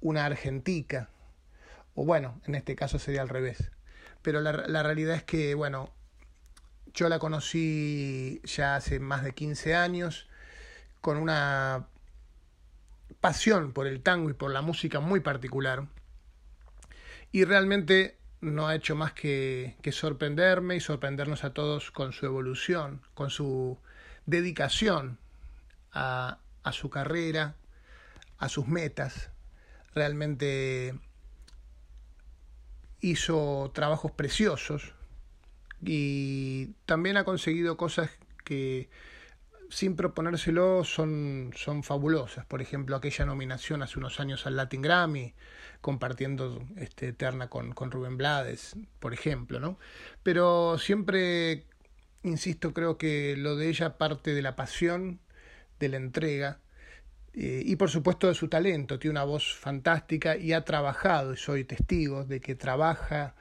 una 0.00 0.24
argentica, 0.24 1.10
o 1.94 2.04
bueno, 2.04 2.40
en 2.46 2.54
este 2.54 2.76
caso 2.76 2.98
sería 2.98 3.22
al 3.22 3.28
revés. 3.28 3.70
Pero 4.22 4.40
la, 4.40 4.82
realidad 4.82 5.16
es 5.16 5.24
que, 5.24 5.54
bueno, 5.54 5.92
yo 6.92 7.08
la 7.08 7.18
conocí 7.18 8.40
ya 8.44 8.76
hace 8.76 8.98
más 9.00 9.22
de 9.22 9.32
15 9.32 9.74
años, 9.74 10.28
con 11.00 11.16
una 11.16 11.86
pasión 13.20 13.72
por 13.72 13.86
el 13.86 14.02
tango 14.02 14.30
y 14.30 14.34
por 14.34 14.50
la 14.50 14.62
música 14.62 15.00
muy 15.00 15.20
particular. 15.20 15.86
Y 17.32 17.44
realmente 17.44 18.18
no 18.40 18.68
ha 18.68 18.74
hecho 18.74 18.94
más 18.94 19.12
que, 19.12 19.76
que, 19.80 19.92
sorprenderme 19.92 20.76
y 20.76 20.80
sorprendernos 20.80 21.44
a 21.44 21.54
todos 21.54 21.90
con 21.90 22.12
su 22.12 22.26
evolución, 22.26 23.02
con 23.14 23.30
su 23.30 23.78
dedicación 24.26 25.18
a, 25.92 26.40
a 26.62 26.72
su 26.72 26.90
carrera, 26.90 27.54
a 28.38 28.48
sus 28.48 28.66
metas 28.66 29.30
realmente 29.96 30.94
hizo 33.00 33.70
trabajos 33.74 34.12
preciosos 34.12 34.92
y 35.82 36.74
también 36.84 37.16
ha 37.16 37.24
conseguido 37.24 37.76
cosas 37.76 38.10
que 38.44 38.88
sin 39.70 39.96
proponérselo 39.96 40.84
son, 40.84 41.50
son 41.56 41.82
fabulosas. 41.82 42.44
Por 42.44 42.60
ejemplo, 42.60 42.94
aquella 42.94 43.24
nominación 43.24 43.82
hace 43.82 43.98
unos 43.98 44.20
años 44.20 44.46
al 44.46 44.56
Latin 44.56 44.82
Grammy, 44.82 45.34
compartiendo 45.80 46.62
este, 46.76 47.08
Eterna 47.08 47.48
con, 47.48 47.72
con 47.72 47.90
Rubén 47.90 48.16
Blades, 48.16 48.76
por 49.00 49.14
ejemplo, 49.14 49.60
¿no? 49.60 49.78
Pero 50.22 50.78
siempre, 50.78 51.64
insisto, 52.22 52.74
creo 52.74 52.98
que 52.98 53.34
lo 53.36 53.56
de 53.56 53.68
ella 53.70 53.96
parte 53.96 54.34
de 54.34 54.42
la 54.42 54.56
pasión, 54.56 55.20
de 55.80 55.88
la 55.88 55.96
entrega, 55.96 56.60
eh, 57.36 57.62
y 57.66 57.76
por 57.76 57.90
supuesto 57.90 58.28
de 58.28 58.34
su 58.34 58.48
talento, 58.48 58.98
tiene 58.98 59.12
una 59.12 59.24
voz 59.24 59.54
fantástica 59.54 60.38
y 60.38 60.54
ha 60.54 60.64
trabajado, 60.64 61.34
y 61.34 61.36
soy 61.36 61.64
testigo 61.64 62.24
de 62.24 62.40
que 62.40 62.54
trabaja 62.54 63.34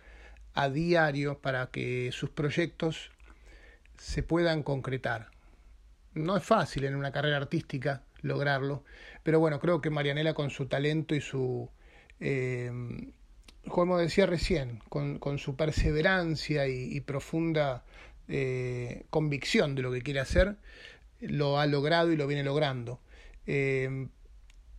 a 0.53 0.69
diario 0.69 1.39
para 1.39 1.67
que 1.67 2.12
sus 2.12 2.29
proyectos 2.29 3.12
se 3.97 4.21
puedan 4.21 4.63
concretar. 4.63 5.29
No 6.13 6.36
es 6.36 6.43
fácil 6.43 6.84
en 6.84 6.95
una 6.95 7.12
carrera 7.13 7.38
artística 7.38 8.03
lograrlo, 8.21 8.84
pero 9.23 9.39
bueno, 9.39 9.60
creo 9.60 9.81
que 9.81 9.89
Marianela 9.89 10.34
con 10.34 10.49
su 10.49 10.65
talento 10.65 11.15
y 11.15 11.21
su, 11.21 11.69
eh, 12.19 12.71
como 13.67 13.97
decía 13.97 14.25
recién, 14.25 14.79
con, 14.89 15.38
su 15.38 15.55
perseverancia 15.55 16.67
y, 16.67 16.99
profunda 17.01 17.84
eh, 18.27 19.05
convicción 19.10 19.75
de 19.75 19.81
lo 19.84 19.91
que 19.91 20.01
quiere 20.01 20.19
hacer, 20.19 20.58
lo 21.21 21.60
ha 21.60 21.65
logrado 21.65 22.12
y 22.12 22.17
lo 22.17 22.27
viene 22.27 22.43
logrando. 22.43 22.99
Eh, 23.47 24.08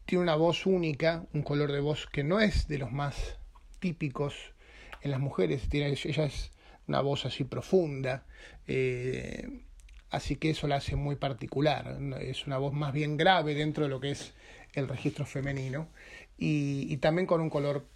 tiene 0.05 0.22
una 0.22 0.37
voz 0.37 0.66
única, 0.66 1.24
un 1.33 1.42
color 1.42 1.72
de 1.72 1.81
voz 1.81 2.07
que 2.07 2.24
no 2.24 2.40
es 2.40 2.68
de 2.68 2.79
los 2.79 2.92
más 2.92 3.38
típicos 3.81 4.35
en 5.02 5.11
las 5.11 5.20
mujeres. 5.20 5.68
Tiene, 5.68 5.88
ella 5.88 6.24
es 6.24 6.52
una 6.87 7.00
voz 7.00 7.26
así 7.26 7.44
profunda, 7.44 8.24
eh, 8.66 9.62
así 10.11 10.37
que 10.37 10.50
eso 10.50 10.68
la 10.68 10.76
hace 10.76 10.96
muy 10.96 11.16
particular. 11.16 11.98
Es 12.20 12.46
una 12.46 12.59
voz 12.59 12.72
más 12.72 12.92
bien 12.92 13.16
grave 13.16 13.55
dentro 13.55 13.85
de 13.85 13.90
lo 13.90 14.00
que 14.00 14.12
es 14.12 14.35
el 14.74 14.88
registro 14.88 15.26
femenino 15.26 15.88
y 16.38 16.94
también 16.98 17.26
con 17.26 17.40
un 17.40 17.48
color 17.48 17.87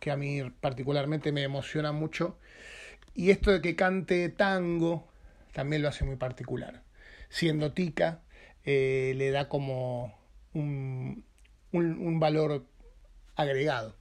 que 0.00 0.10
a 0.10 0.16
mí 0.16 0.42
particularmente 0.60 1.32
me 1.32 1.42
emociona 1.42 1.92
mucho. 1.92 2.38
Y 3.14 3.30
esto 3.30 3.50
de 3.50 3.60
que 3.60 3.76
cante 3.76 4.28
tango 4.28 5.08
también 5.52 5.82
lo 5.82 5.88
hace 5.88 6.04
muy 6.04 6.16
particular. 6.16 6.82
Siendo 7.28 7.72
tica, 7.72 8.20
eh, 8.66 9.14
le 9.16 9.30
da 9.30 9.48
como 9.48 10.12
un, 10.52 11.24
un, 11.72 12.20
valor 12.20 12.66
agregado. 13.36 13.94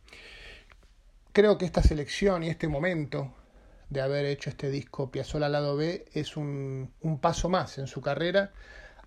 creo 1.34 1.58
que 1.60 1.65
esta 1.65 1.84
selección 1.84 2.43
y 2.43 2.49
este 2.49 2.67
momento 2.67 3.32
de 3.89 4.01
haber 4.01 4.25
hecho 4.25 4.49
este 4.49 4.71
disco 4.71 5.12
Piazzolla 5.12 5.49
Lado 5.49 5.75
B 5.75 6.06
es 6.13 6.36
un, 6.36 6.91
un 7.01 7.19
paso 7.19 7.47
más 7.47 7.78
en 7.78 7.86
su 7.86 8.01
carrera. 8.01 8.54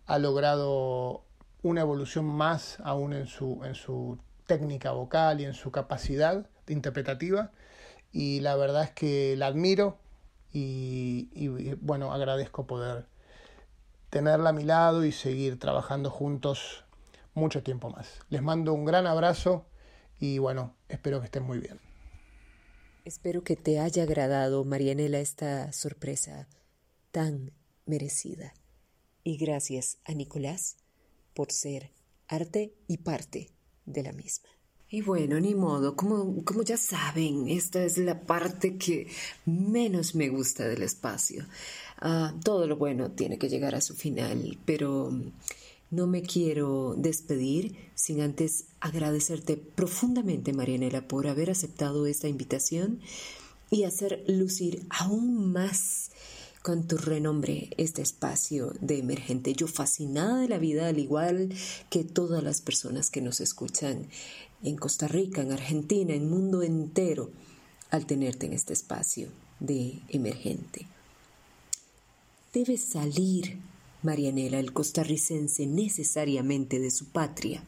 Ha 0.07 0.19
logrado 0.21 1.25
una 1.63 1.81
evolución 1.81 2.25
más 2.27 2.79
aún 2.85 3.13
en 3.13 3.27
su, 3.27 3.61
en 3.65 3.75
su 3.75 4.19
técnica 4.47 4.93
vocal 4.93 5.41
y 5.41 5.45
en 5.45 5.55
su 5.55 5.73
capacidad 5.73 6.47
interpretativa. 6.69 7.51
Y 8.13 8.41
la 8.41 8.55
verdad 8.55 8.85
es 8.85 8.91
que 8.93 9.35
la 9.37 9.49
admiro 9.49 9.99
y, 10.53 11.29
y 11.33 11.49
bueno, 11.81 12.13
agradezco 12.13 12.67
poder 12.67 13.07
tenerla 14.11 14.51
a 14.51 14.53
mi 14.53 14.65
lado 14.65 15.05
y 15.05 15.13
seguir 15.13 15.59
trabajando 15.59 16.11
juntos 16.11 16.85
mucho 17.35 17.63
tiempo 17.63 17.91
más. 17.91 18.21
Les 18.29 18.43
mando 18.43 18.73
un 18.73 18.85
gran 18.85 19.07
abrazo 19.07 19.67
y 20.19 20.39
bueno, 20.39 20.75
espero 20.89 21.21
que 21.21 21.27
estén 21.27 21.45
muy 21.45 21.59
bien. 21.59 21.81
Espero 23.05 23.43
que 23.43 23.57
te 23.57 23.81
haya 23.81 24.03
agradado, 24.03 24.65
Marianela, 24.65 25.19
esta 25.19 25.73
sorpresa 25.73 26.49
tan 27.11 27.53
merecida. 27.87 28.53
Y 29.25 29.37
gracias 29.37 29.99
a 30.05 30.13
Nicolás 30.13 30.77
por 31.35 31.53
ser 31.53 31.91
arte 32.27 32.75
y 32.87 32.99
parte 32.99 33.51
de 33.87 34.03
la 34.03 34.13
misma. 34.13 34.49
Y 34.91 35.03
bueno, 35.03 35.39
ni 35.39 35.55
modo, 35.55 35.95
como, 35.95 36.43
como 36.45 36.63
ya 36.63 36.79
saben, 36.79 37.49
esta 37.49 37.85
es 37.85 37.99
la 37.99 38.23
parte 38.23 38.79
que 38.79 39.07
menos 39.45 40.15
me 40.15 40.31
gusta 40.31 40.67
del 40.67 40.83
espacio. 40.83 41.45
Ah, 42.01 42.33
todo 42.43 42.67
lo 42.67 42.77
bueno 42.77 43.11
tiene 43.11 43.39
que 43.39 43.51
llegar 43.51 43.75
a 43.75 43.83
su 43.83 43.95
final, 43.95 44.59
pero 44.65 45.13
no 45.91 46.07
me 46.07 46.23
quiero 46.23 46.95
despedir 46.97 47.77
sin 47.95 48.23
antes 48.23 48.65
agradecerte 48.81 49.59
profundamente, 49.59 50.55
Marianela, 50.55 51.07
por 51.07 51.27
haber 51.27 51.51
aceptado 51.51 52.07
esta 52.07 52.29
invitación 52.29 53.01
y 53.71 53.85
hacer 53.85 54.25
lucir 54.27 54.87
aún 54.89 55.53
más 55.53 56.11
con 56.63 56.87
tu 56.87 56.97
renombre 56.97 57.71
este 57.77 58.03
espacio 58.03 58.75
de 58.81 58.99
emergente. 58.99 59.55
Yo 59.55 59.67
fascinada 59.67 60.41
de 60.41 60.49
la 60.49 60.59
vida, 60.59 60.89
al 60.89 60.99
igual 60.99 61.51
que 61.89 62.05
todas 62.05 62.43
las 62.43 62.61
personas 62.61 63.11
que 63.11 63.23
nos 63.23 63.41
escuchan 63.41 64.09
en 64.63 64.77
Costa 64.77 65.09
Rica, 65.09 65.43
en 65.43 65.53
Argentina, 65.53 66.15
en 66.15 66.29
mundo 66.29 66.63
entero, 66.63 67.31
al 67.91 68.07
tenerte 68.07 68.47
en 68.47 68.53
este 68.53 68.73
espacio 68.73 69.29
de 69.61 70.01
emergente. 70.09 70.87
Debes 72.53 72.85
salir 72.85 73.59
Marianela, 74.03 74.61
el 74.61 74.73
costarricense, 74.73 75.67
necesariamente 75.67 76.79
de 76.79 76.91
su 76.91 77.07
patria, 77.07 77.63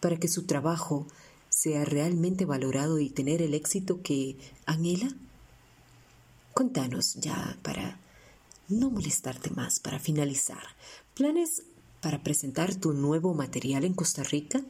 para 0.00 0.16
que 0.16 0.28
su 0.28 0.44
trabajo 0.44 1.06
sea 1.48 1.84
realmente 1.84 2.44
valorado 2.44 2.98
y 2.98 3.10
tener 3.10 3.42
el 3.42 3.54
éxito 3.54 4.02
que 4.02 4.36
anhela? 4.66 5.08
Contanos 6.52 7.14
ya 7.14 7.58
para 7.62 8.00
no 8.68 8.90
molestarte 8.90 9.50
más, 9.50 9.80
para 9.80 9.98
finalizar. 9.98 10.62
¿Planes 11.14 11.62
para 12.00 12.22
presentar 12.22 12.74
tu 12.74 12.92
nuevo 12.92 13.34
material 13.34 13.84
en 13.84 13.94
Costa 13.94 14.24
Rica? 14.24 14.62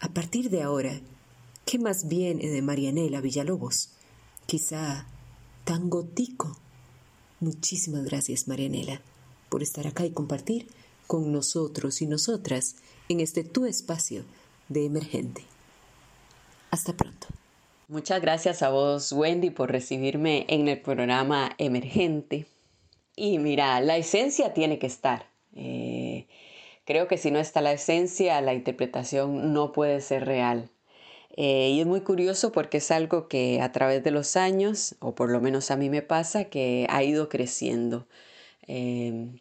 A 0.00 0.08
partir 0.08 0.50
de 0.50 0.62
ahora, 0.62 1.00
¿qué 1.64 1.78
más 1.78 2.08
viene 2.08 2.48
de 2.48 2.62
Marianela 2.62 3.20
Villalobos? 3.20 3.90
Quizá 4.46 5.06
tango 5.64 6.04
tico. 6.04 6.58
Muchísimas 7.40 8.04
gracias, 8.04 8.48
Marianela 8.48 9.00
por 9.50 9.62
estar 9.62 9.86
acá 9.86 10.06
y 10.06 10.12
compartir 10.12 10.68
con 11.06 11.30
nosotros 11.32 12.00
y 12.00 12.06
nosotras 12.06 12.76
en 13.10 13.20
este 13.20 13.44
tu 13.44 13.66
espacio 13.66 14.24
de 14.68 14.86
emergente. 14.86 15.42
Hasta 16.70 16.94
pronto. 16.94 17.26
Muchas 17.88 18.22
gracias 18.22 18.62
a 18.62 18.70
vos, 18.70 19.12
Wendy, 19.12 19.50
por 19.50 19.72
recibirme 19.72 20.46
en 20.48 20.68
el 20.68 20.80
programa 20.80 21.56
Emergente. 21.58 22.46
Y 23.16 23.38
mira, 23.38 23.80
la 23.80 23.96
esencia 23.96 24.54
tiene 24.54 24.78
que 24.78 24.86
estar. 24.86 25.26
Eh, 25.56 26.28
creo 26.90 27.06
que 27.06 27.18
si 27.18 27.30
no 27.30 27.38
está 27.38 27.60
la 27.60 27.70
esencia, 27.70 28.40
la 28.40 28.52
interpretación 28.52 29.52
no 29.52 29.70
puede 29.70 30.00
ser 30.00 30.24
real. 30.26 30.70
Eh, 31.36 31.70
y 31.70 31.80
es 31.80 31.86
muy 31.86 32.00
curioso 32.00 32.50
porque 32.50 32.78
es 32.78 32.90
algo 32.90 33.28
que 33.28 33.60
a 33.62 33.70
través 33.70 34.02
de 34.02 34.10
los 34.10 34.36
años, 34.36 34.96
o 34.98 35.14
por 35.14 35.30
lo 35.30 35.40
menos 35.40 35.70
a 35.70 35.76
mí 35.76 35.88
me 35.88 36.02
pasa, 36.02 36.46
que 36.46 36.88
ha 36.90 37.04
ido 37.04 37.28
creciendo. 37.28 38.08
Em, 38.66 39.38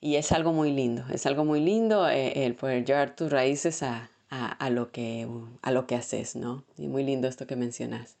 y 0.00 0.16
es 0.16 0.32
algo 0.32 0.52
muy 0.52 0.72
lindo, 0.72 1.04
es 1.12 1.26
algo 1.26 1.44
muy 1.44 1.60
lindo 1.60 2.08
eh, 2.08 2.44
el 2.44 2.56
poder 2.56 2.84
llevar 2.84 3.14
tus 3.14 3.30
raíces 3.30 3.84
a, 3.84 4.10
a, 4.30 4.70
lo 4.70 4.90
que, 4.90 5.28
a 5.62 5.70
lo 5.70 5.86
que 5.86 5.94
haces, 5.94 6.34
¿no? 6.34 6.64
Y 6.76 6.88
muy 6.88 7.04
lindo 7.04 7.28
esto 7.28 7.46
que 7.46 7.54
mencionas. 7.54 8.16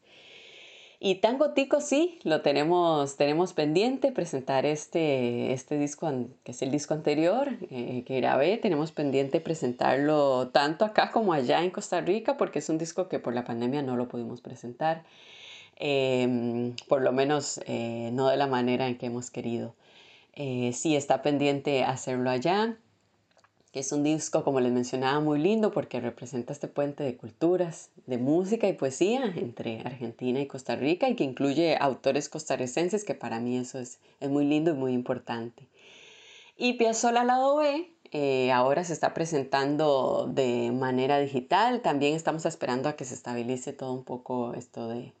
Y 1.02 1.14
Tango 1.16 1.52
Tico 1.52 1.80
sí, 1.80 2.18
lo 2.24 2.42
tenemos, 2.42 3.16
tenemos 3.16 3.54
pendiente, 3.54 4.12
presentar 4.12 4.66
este, 4.66 5.54
este 5.54 5.78
disco, 5.78 6.12
que 6.44 6.52
es 6.52 6.60
el 6.60 6.70
disco 6.70 6.92
anterior 6.92 7.48
eh, 7.70 8.04
que 8.06 8.20
grabé, 8.20 8.58
tenemos 8.58 8.92
pendiente 8.92 9.40
presentarlo 9.40 10.48
tanto 10.48 10.84
acá 10.84 11.10
como 11.10 11.32
allá 11.32 11.64
en 11.64 11.70
Costa 11.70 12.02
Rica, 12.02 12.36
porque 12.36 12.58
es 12.58 12.68
un 12.68 12.76
disco 12.76 13.08
que 13.08 13.18
por 13.18 13.32
la 13.34 13.46
pandemia 13.46 13.80
no 13.80 13.96
lo 13.96 14.08
pudimos 14.08 14.42
presentar, 14.42 15.04
em, 15.76 16.76
por 16.86 17.00
lo 17.00 17.12
menos 17.12 17.62
eh, 17.66 18.10
no 18.12 18.28
de 18.28 18.36
la 18.36 18.46
manera 18.46 18.86
en 18.86 18.98
que 18.98 19.06
hemos 19.06 19.30
querido. 19.30 19.74
Eh, 20.34 20.72
sí 20.74 20.96
está 20.96 21.22
pendiente 21.22 21.82
hacerlo 21.82 22.28
allá, 22.28 22.76
que 23.72 23.80
es 23.80 23.92
un 23.92 24.02
disco, 24.02 24.42
como 24.42 24.60
les 24.60 24.72
mencionaba, 24.72 25.20
muy 25.20 25.38
lindo 25.38 25.70
porque 25.70 26.00
representa 26.00 26.52
este 26.52 26.66
puente 26.66 27.04
de 27.04 27.16
culturas, 27.16 27.90
de 28.06 28.18
música 28.18 28.68
y 28.68 28.72
poesía 28.72 29.24
entre 29.36 29.80
Argentina 29.80 30.40
y 30.40 30.46
Costa 30.46 30.74
Rica 30.74 31.08
y 31.08 31.14
que 31.14 31.24
incluye 31.24 31.76
autores 31.78 32.28
costarricenses, 32.28 33.04
que 33.04 33.14
para 33.14 33.38
mí 33.38 33.56
eso 33.56 33.78
es, 33.78 34.00
muy 34.20 34.44
lindo 34.44 34.72
y 34.72 34.74
muy 34.74 34.92
importante. 34.92 35.68
Y 36.56 36.74
Piazzolla 36.74 37.22
Lado 37.22 37.56
B, 37.56 37.92
eh, 38.10 38.50
ahora 38.50 38.82
se 38.82 38.92
está 38.92 39.14
presentando 39.14 40.28
de 40.32 40.72
manera 40.72 41.20
digital, 41.20 41.80
también 41.80 42.16
estamos 42.16 42.44
esperando 42.46 42.88
a 42.88 42.96
que 42.96 43.04
se 43.04 43.14
estabilice 43.14 43.72
todo 43.72 43.92
un 43.92 44.04
poco 44.04 44.52
esto 44.54 44.88
de, 44.88 45.14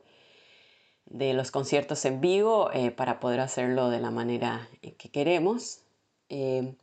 de 1.06 1.34
los 1.34 1.52
conciertos 1.52 2.04
en 2.04 2.20
vivo 2.20 2.70
eh, 2.72 2.90
para 2.90 3.20
poder 3.20 3.38
hacerlo 3.38 3.90
de 3.90 4.00
la 4.00 4.10
manera 4.10 4.68
que 4.80 5.08
queremos. 5.10 5.82
Eh, 6.30 6.74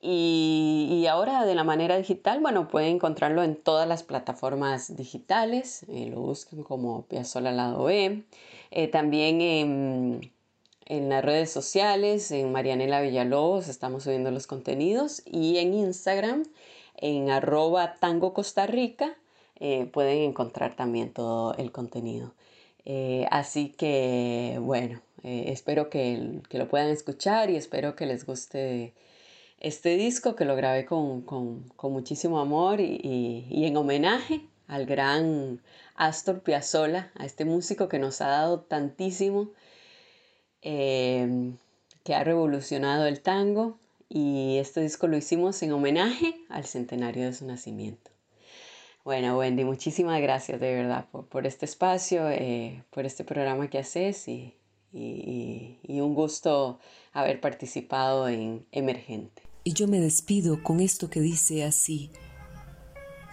y, 0.00 1.06
ahora 1.10 1.44
de 1.44 1.54
la 1.54 1.64
manera 1.64 1.96
digital, 1.98 2.40
bueno, 2.40 2.68
pueden 2.68 2.96
encontrarlo 2.96 3.42
en 3.42 3.56
todas 3.56 3.86
las 3.86 4.02
plataformas 4.02 4.96
digitales, 4.96 5.84
eh, 5.88 6.08
lo 6.10 6.20
buscan 6.20 6.62
como 6.62 7.02
Piazzolla 7.02 7.52
Lado 7.52 7.84
B, 7.84 8.22
también 8.92 9.40
en, 9.40 10.32
en, 10.86 11.08
las 11.08 11.24
redes 11.24 11.50
sociales, 11.50 12.30
en 12.30 12.52
Marianela 12.52 13.00
Villalobos 13.00 13.68
estamos 13.68 14.04
subiendo 14.04 14.30
los 14.30 14.46
contenidos 14.46 15.22
y 15.26 15.58
en 15.58 15.74
Instagram, 15.74 16.44
en 16.96 17.30
arroba 17.30 17.96
tango 17.96 18.32
Costa 18.32 18.66
Rica, 18.66 19.16
pueden 19.92 20.22
encontrar 20.22 20.76
también 20.76 21.12
todo 21.12 21.54
el 21.54 21.72
contenido. 21.72 22.32
Eh, 22.84 23.26
así 23.30 23.68
que 23.70 24.58
bueno, 24.60 25.00
eh, 25.22 25.44
espero 25.48 25.90
que, 25.90 26.40
lo 26.50 26.68
puedan 26.68 26.88
escuchar 26.88 27.50
y 27.50 27.56
espero 27.56 27.94
que 27.94 28.06
les 28.06 28.26
guste 28.26 28.94
este 29.60 29.96
disco 29.96 30.34
que 30.34 30.46
lo 30.46 30.56
grabé 30.56 30.86
con, 30.86 31.24
muchísimo 31.82 32.40
amor 32.40 32.80
y, 32.80 33.64
en 33.64 33.76
homenaje 33.76 34.40
al 34.66 34.86
gran 34.86 35.60
Astor 35.96 36.40
Piazzolla, 36.40 37.10
a 37.14 37.26
este 37.26 37.44
músico 37.44 37.88
que 37.88 37.98
nos 37.98 38.20
ha 38.22 38.28
dado 38.28 38.60
tantísimo, 38.60 39.50
eh, 40.62 41.52
que 42.04 42.14
ha 42.14 42.24
revolucionado 42.24 43.06
el 43.06 43.20
tango 43.20 43.76
y 44.08 44.58
este 44.58 44.80
disco 44.80 45.06
lo 45.06 45.16
hicimos 45.16 45.62
en 45.62 45.72
homenaje 45.72 46.34
al 46.48 46.64
centenario 46.64 47.26
de 47.26 47.34
su 47.34 47.46
nacimiento. 47.46 48.10
Bueno, 49.04 49.38
Wendy, 49.38 49.64
muchísimas 49.64 50.20
gracias 50.20 50.60
de 50.60 50.74
verdad 50.74 51.06
por, 51.10 51.46
este 51.46 51.64
espacio, 51.64 52.30
eh, 52.30 52.82
por 52.90 53.06
este 53.06 53.24
programa 53.24 53.68
que 53.68 53.78
haces 53.78 54.26
y, 54.28 54.54
un 54.92 56.14
gusto 56.14 56.78
haber 57.12 57.40
participado 57.40 58.28
en 58.28 58.66
Emergente. 58.72 59.49
Y 59.62 59.72
yo 59.74 59.86
me 59.88 60.00
despido 60.00 60.62
con 60.62 60.80
esto 60.80 61.10
que 61.10 61.20
dice 61.20 61.64
así, 61.64 62.10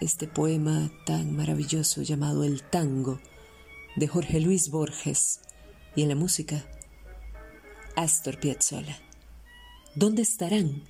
este 0.00 0.28
poema 0.28 0.90
tan 1.06 1.34
maravilloso 1.34 2.02
llamado 2.02 2.44
El 2.44 2.62
Tango 2.62 3.18
de 3.96 4.06
Jorge 4.06 4.40
Luis 4.40 4.70
Borges 4.70 5.40
y 5.96 6.02
en 6.02 6.10
la 6.10 6.14
música 6.14 6.64
Astor 7.96 8.38
Piazzolla. 8.38 8.98
¿Dónde 9.94 10.22
estarán? 10.22 10.84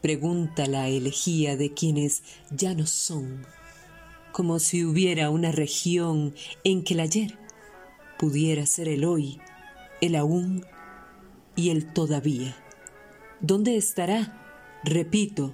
Pregunta 0.00 0.66
la 0.66 0.88
elegía 0.88 1.56
de 1.56 1.74
quienes 1.74 2.22
ya 2.50 2.74
no 2.74 2.86
son 2.86 3.46
como 4.34 4.58
si 4.58 4.84
hubiera 4.84 5.30
una 5.30 5.52
región 5.52 6.34
en 6.64 6.82
que 6.82 6.94
el 6.94 7.00
ayer 7.00 7.38
pudiera 8.18 8.66
ser 8.66 8.88
el 8.88 9.04
hoy, 9.04 9.38
el 10.00 10.16
aún 10.16 10.66
y 11.54 11.70
el 11.70 11.92
todavía. 11.92 12.56
¿Dónde 13.40 13.76
estará, 13.76 14.43
repito, 14.84 15.52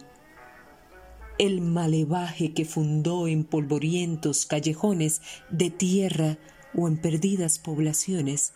el 1.38 1.60
malevaje 1.60 2.52
que 2.52 2.64
fundó 2.64 3.26
en 3.26 3.44
polvorientos 3.44 4.44
callejones 4.44 5.22
de 5.48 5.70
tierra 5.70 6.38
o 6.76 6.88
en 6.88 6.98
perdidas 6.98 7.58
poblaciones, 7.58 8.52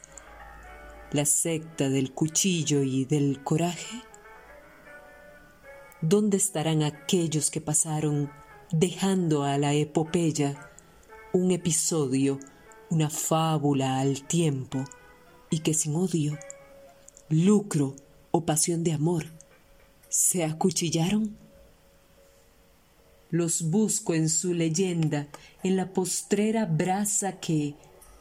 la 1.13 1.25
secta 1.25 1.89
del 1.89 2.13
cuchillo 2.13 2.83
y 2.83 3.05
del 3.05 3.43
coraje? 3.43 4.03
¿Dónde 6.01 6.37
estarán 6.37 6.83
aquellos 6.83 7.51
que 7.51 7.61
pasaron 7.61 8.31
dejando 8.71 9.45
a 9.45 9.57
la 9.57 9.73
epopeya 9.73 10.71
un 11.33 11.51
episodio, 11.51 12.39
una 12.91 13.09
fábula 13.09 14.01
al 14.01 14.25
tiempo, 14.27 14.85
y 15.51 15.61
que 15.61 15.73
sin 15.73 15.95
odio, 15.95 16.37
lucro 17.29 17.95
o 18.31 18.45
pasión 18.45 18.85
de 18.85 18.93
amor, 18.93 19.27
se 20.15 20.45
acuchillaron? 20.45 21.37
Los 23.31 23.69
busco 23.69 24.15
en 24.15 24.29
su 24.29 24.55
leyenda, 24.55 25.27
en 25.65 25.77
la 25.77 25.93
postrera 25.93 26.67
brasa 26.67 27.41
que, 27.41 27.75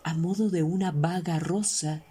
a 0.04 0.16
modo 0.16 0.50
de 0.50 0.64
una 0.64 0.90
vaga 0.90 1.38
rosa, 1.38 2.04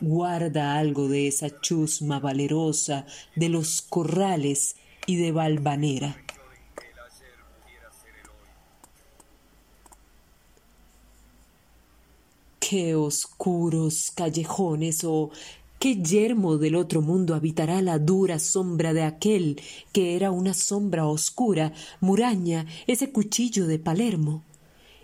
guarda 0.00 0.78
algo 0.78 1.08
de 1.08 1.26
esa 1.26 1.60
chusma 1.60 2.20
valerosa 2.20 3.06
de 3.34 3.48
los 3.48 3.82
corrales 3.82 4.76
y 5.04 5.16
de 5.16 5.32
Valvanera. 5.32 6.16
Qué 12.60 12.94
oscuros 12.94 14.12
callejones 14.12 15.02
o 15.02 15.32
qué 15.80 15.96
yermo 15.96 16.58
del 16.58 16.76
otro 16.76 17.00
mundo 17.00 17.34
habitará 17.34 17.80
la 17.80 17.98
dura 17.98 18.38
sombra 18.38 18.92
de 18.92 19.02
aquel 19.02 19.58
que 19.92 20.14
era 20.14 20.30
una 20.30 20.52
sombra 20.52 21.06
oscura, 21.06 21.72
muraña, 22.00 22.66
ese 22.86 23.10
cuchillo 23.10 23.66
de 23.66 23.78
Palermo, 23.78 24.44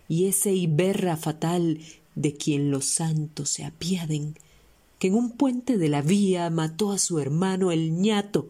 y 0.06 0.26
ese 0.26 0.52
Iberra 0.52 1.16
fatal 1.16 1.80
de 2.14 2.34
quien 2.34 2.70
los 2.70 2.84
santos 2.84 3.48
se 3.48 3.64
apiaden, 3.64 4.36
que 4.98 5.08
en 5.08 5.14
un 5.14 5.30
puente 5.32 5.78
de 5.78 5.88
la 5.88 6.02
vía 6.02 6.50
mató 6.50 6.92
a 6.92 6.98
su 6.98 7.20
hermano 7.20 7.72
el 7.72 7.96
ñato, 7.96 8.46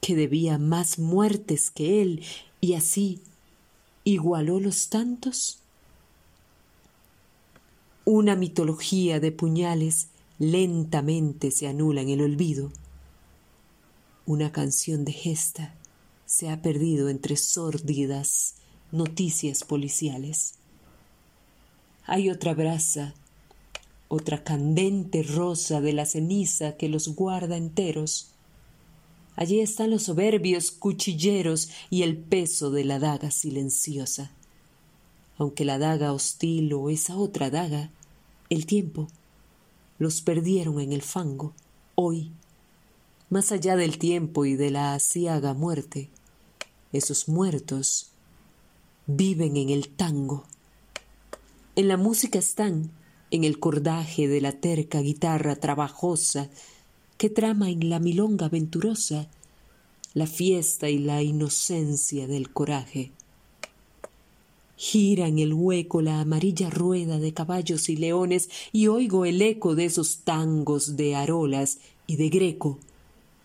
que 0.00 0.14
debía 0.14 0.56
más 0.56 1.00
muertes 1.00 1.72
que 1.72 2.00
él, 2.00 2.22
y 2.60 2.74
así 2.74 3.20
igualó 4.04 4.60
los 4.60 4.88
tantos? 4.88 5.58
Una 8.04 8.36
mitología 8.36 9.18
de 9.18 9.32
puñales 9.32 10.10
lentamente 10.38 11.50
se 11.50 11.68
anula 11.68 12.02
en 12.02 12.10
el 12.10 12.22
olvido. 12.22 12.72
Una 14.26 14.52
canción 14.52 15.04
de 15.04 15.12
gesta 15.12 15.74
se 16.26 16.50
ha 16.50 16.62
perdido 16.62 17.08
entre 17.08 17.36
sórdidas 17.36 18.54
noticias 18.92 19.64
policiales. 19.64 20.54
Hay 22.06 22.30
otra 22.30 22.54
brasa 22.54 23.14
otra 24.08 24.42
candente 24.42 25.22
rosa 25.22 25.80
de 25.82 25.92
la 25.92 26.06
ceniza 26.06 26.76
que 26.76 26.88
los 26.88 27.14
guarda 27.14 27.56
enteros. 27.56 28.30
Allí 29.36 29.60
están 29.60 29.90
los 29.90 30.04
soberbios 30.04 30.70
cuchilleros 30.70 31.68
y 31.90 32.02
el 32.02 32.16
peso 32.16 32.70
de 32.70 32.84
la 32.84 32.98
daga 32.98 33.30
silenciosa. 33.30 34.32
Aunque 35.36 35.64
la 35.64 35.78
daga 35.78 36.12
hostil 36.12 36.72
o 36.72 36.90
esa 36.90 37.16
otra 37.16 37.50
daga, 37.50 37.90
el 38.50 38.66
tiempo, 38.66 39.08
los 39.98 40.22
perdieron 40.22 40.80
en 40.80 40.92
el 40.92 41.02
fango, 41.02 41.54
hoy, 41.94 42.32
más 43.30 43.52
allá 43.52 43.76
del 43.76 43.98
tiempo 43.98 44.44
y 44.44 44.56
de 44.56 44.70
la 44.70 44.94
asiaga 44.94 45.54
muerte, 45.54 46.10
esos 46.92 47.28
muertos 47.28 48.12
viven 49.06 49.56
en 49.56 49.70
el 49.70 49.88
tango. 49.88 50.44
En 51.76 51.88
la 51.88 51.96
música 51.96 52.38
están, 52.38 52.90
en 53.30 53.44
el 53.44 53.58
cordaje 53.58 54.28
de 54.28 54.40
la 54.40 54.52
terca 54.52 55.00
guitarra 55.00 55.56
trabajosa 55.56 56.48
que 57.18 57.28
trama 57.28 57.68
en 57.68 57.90
la 57.90 57.98
milonga 57.98 58.48
venturosa 58.48 59.28
la 60.14 60.26
fiesta 60.26 60.88
y 60.88 60.98
la 60.98 61.22
inocencia 61.22 62.26
del 62.26 62.50
coraje. 62.50 63.12
Gira 64.80 65.26
en 65.26 65.40
el 65.40 65.54
hueco 65.54 66.02
la 66.02 66.20
amarilla 66.20 66.70
rueda 66.70 67.18
de 67.18 67.34
caballos 67.34 67.88
y 67.88 67.96
leones 67.96 68.48
y 68.70 68.86
oigo 68.86 69.24
el 69.24 69.42
eco 69.42 69.74
de 69.74 69.86
esos 69.86 70.18
tangos 70.18 70.96
de 70.96 71.16
arolas 71.16 71.80
y 72.06 72.14
de 72.14 72.28
greco 72.28 72.78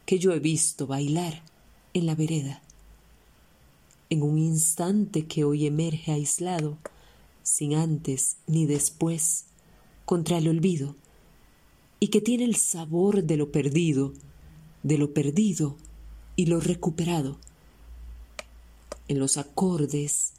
que 0.05 0.19
yo 0.19 0.31
he 0.31 0.39
visto 0.39 0.85
bailar 0.85 1.41
en 1.95 2.05
la 2.05 2.13
vereda. 2.13 2.61
En 4.11 4.21
un 4.21 4.37
instante 4.37 5.25
que 5.25 5.43
hoy 5.43 5.65
emerge 5.65 6.11
aislado, 6.11 6.77
sin 7.41 7.73
antes 7.73 8.37
ni 8.45 8.67
después, 8.67 9.45
contra 10.05 10.37
el 10.37 10.47
olvido 10.47 10.95
y 11.99 12.09
que 12.09 12.21
tiene 12.21 12.43
el 12.43 12.57
sabor 12.57 13.23
de 13.23 13.37
lo 13.37 13.51
perdido, 13.51 14.13
de 14.83 14.99
lo 14.99 15.15
perdido 15.15 15.77
y 16.35 16.45
lo 16.45 16.59
recuperado. 16.59 17.39
En 19.07 19.17
los 19.17 19.37
acordes 19.37 20.33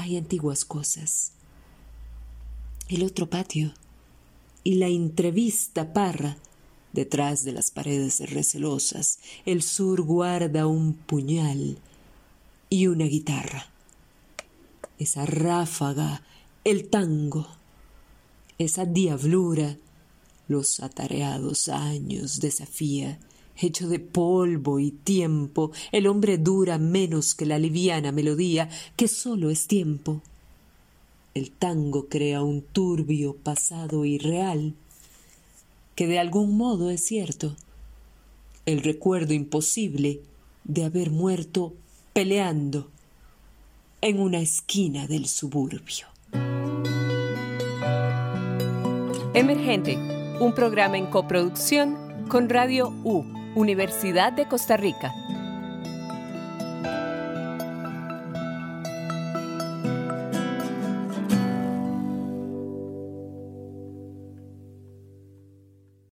hay 0.00 0.16
antiguas 0.16 0.64
cosas. 0.64 1.32
El 2.88 3.04
otro 3.04 3.30
patio 3.30 3.72
y 4.64 4.74
la 4.74 4.88
entrevista 4.88 5.92
parra 5.92 6.36
detrás 6.92 7.44
de 7.44 7.52
las 7.52 7.70
paredes 7.70 8.30
recelosas. 8.30 9.20
El 9.46 9.62
sur 9.62 10.02
guarda 10.02 10.66
un 10.66 10.94
puñal 10.94 11.78
y 12.68 12.86
una 12.88 13.04
guitarra. 13.04 13.66
Esa 14.98 15.24
ráfaga, 15.24 16.22
el 16.64 16.88
tango 16.88 17.46
esa 18.60 18.84
diablura, 18.84 19.78
los 20.46 20.80
atareados 20.80 21.70
años 21.70 22.40
desafía, 22.40 23.18
hecho 23.62 23.88
de 23.88 23.98
polvo 23.98 24.78
y 24.80 24.90
tiempo, 24.90 25.72
el 25.92 26.06
hombre 26.06 26.38
dura 26.38 26.78
menos 26.78 27.34
que 27.34 27.46
la 27.46 27.58
liviana 27.58 28.12
melodía, 28.12 28.68
que 28.96 29.08
sólo 29.08 29.50
es 29.50 29.66
tiempo. 29.66 30.22
El 31.34 31.50
tango 31.50 32.08
crea 32.08 32.42
un 32.42 32.62
turbio 32.62 33.36
pasado 33.36 34.04
irreal, 34.04 34.74
que 35.94 36.06
de 36.06 36.18
algún 36.18 36.56
modo 36.56 36.90
es 36.90 37.04
cierto, 37.04 37.56
el 38.66 38.82
recuerdo 38.82 39.34
imposible 39.34 40.20
de 40.64 40.84
haber 40.84 41.10
muerto 41.10 41.74
peleando 42.12 42.90
en 44.00 44.20
una 44.20 44.40
esquina 44.40 45.06
del 45.06 45.26
suburbio. 45.26 46.06
Emergente, 49.34 49.96
un 50.40 50.52
programa 50.54 50.98
en 50.98 51.06
coproducción 51.06 51.96
con 52.28 52.48
Radio 52.48 52.92
U, 53.04 53.39
Universidad 53.54 54.32
de 54.32 54.46
Costa 54.46 54.76
Rica. 54.76 55.12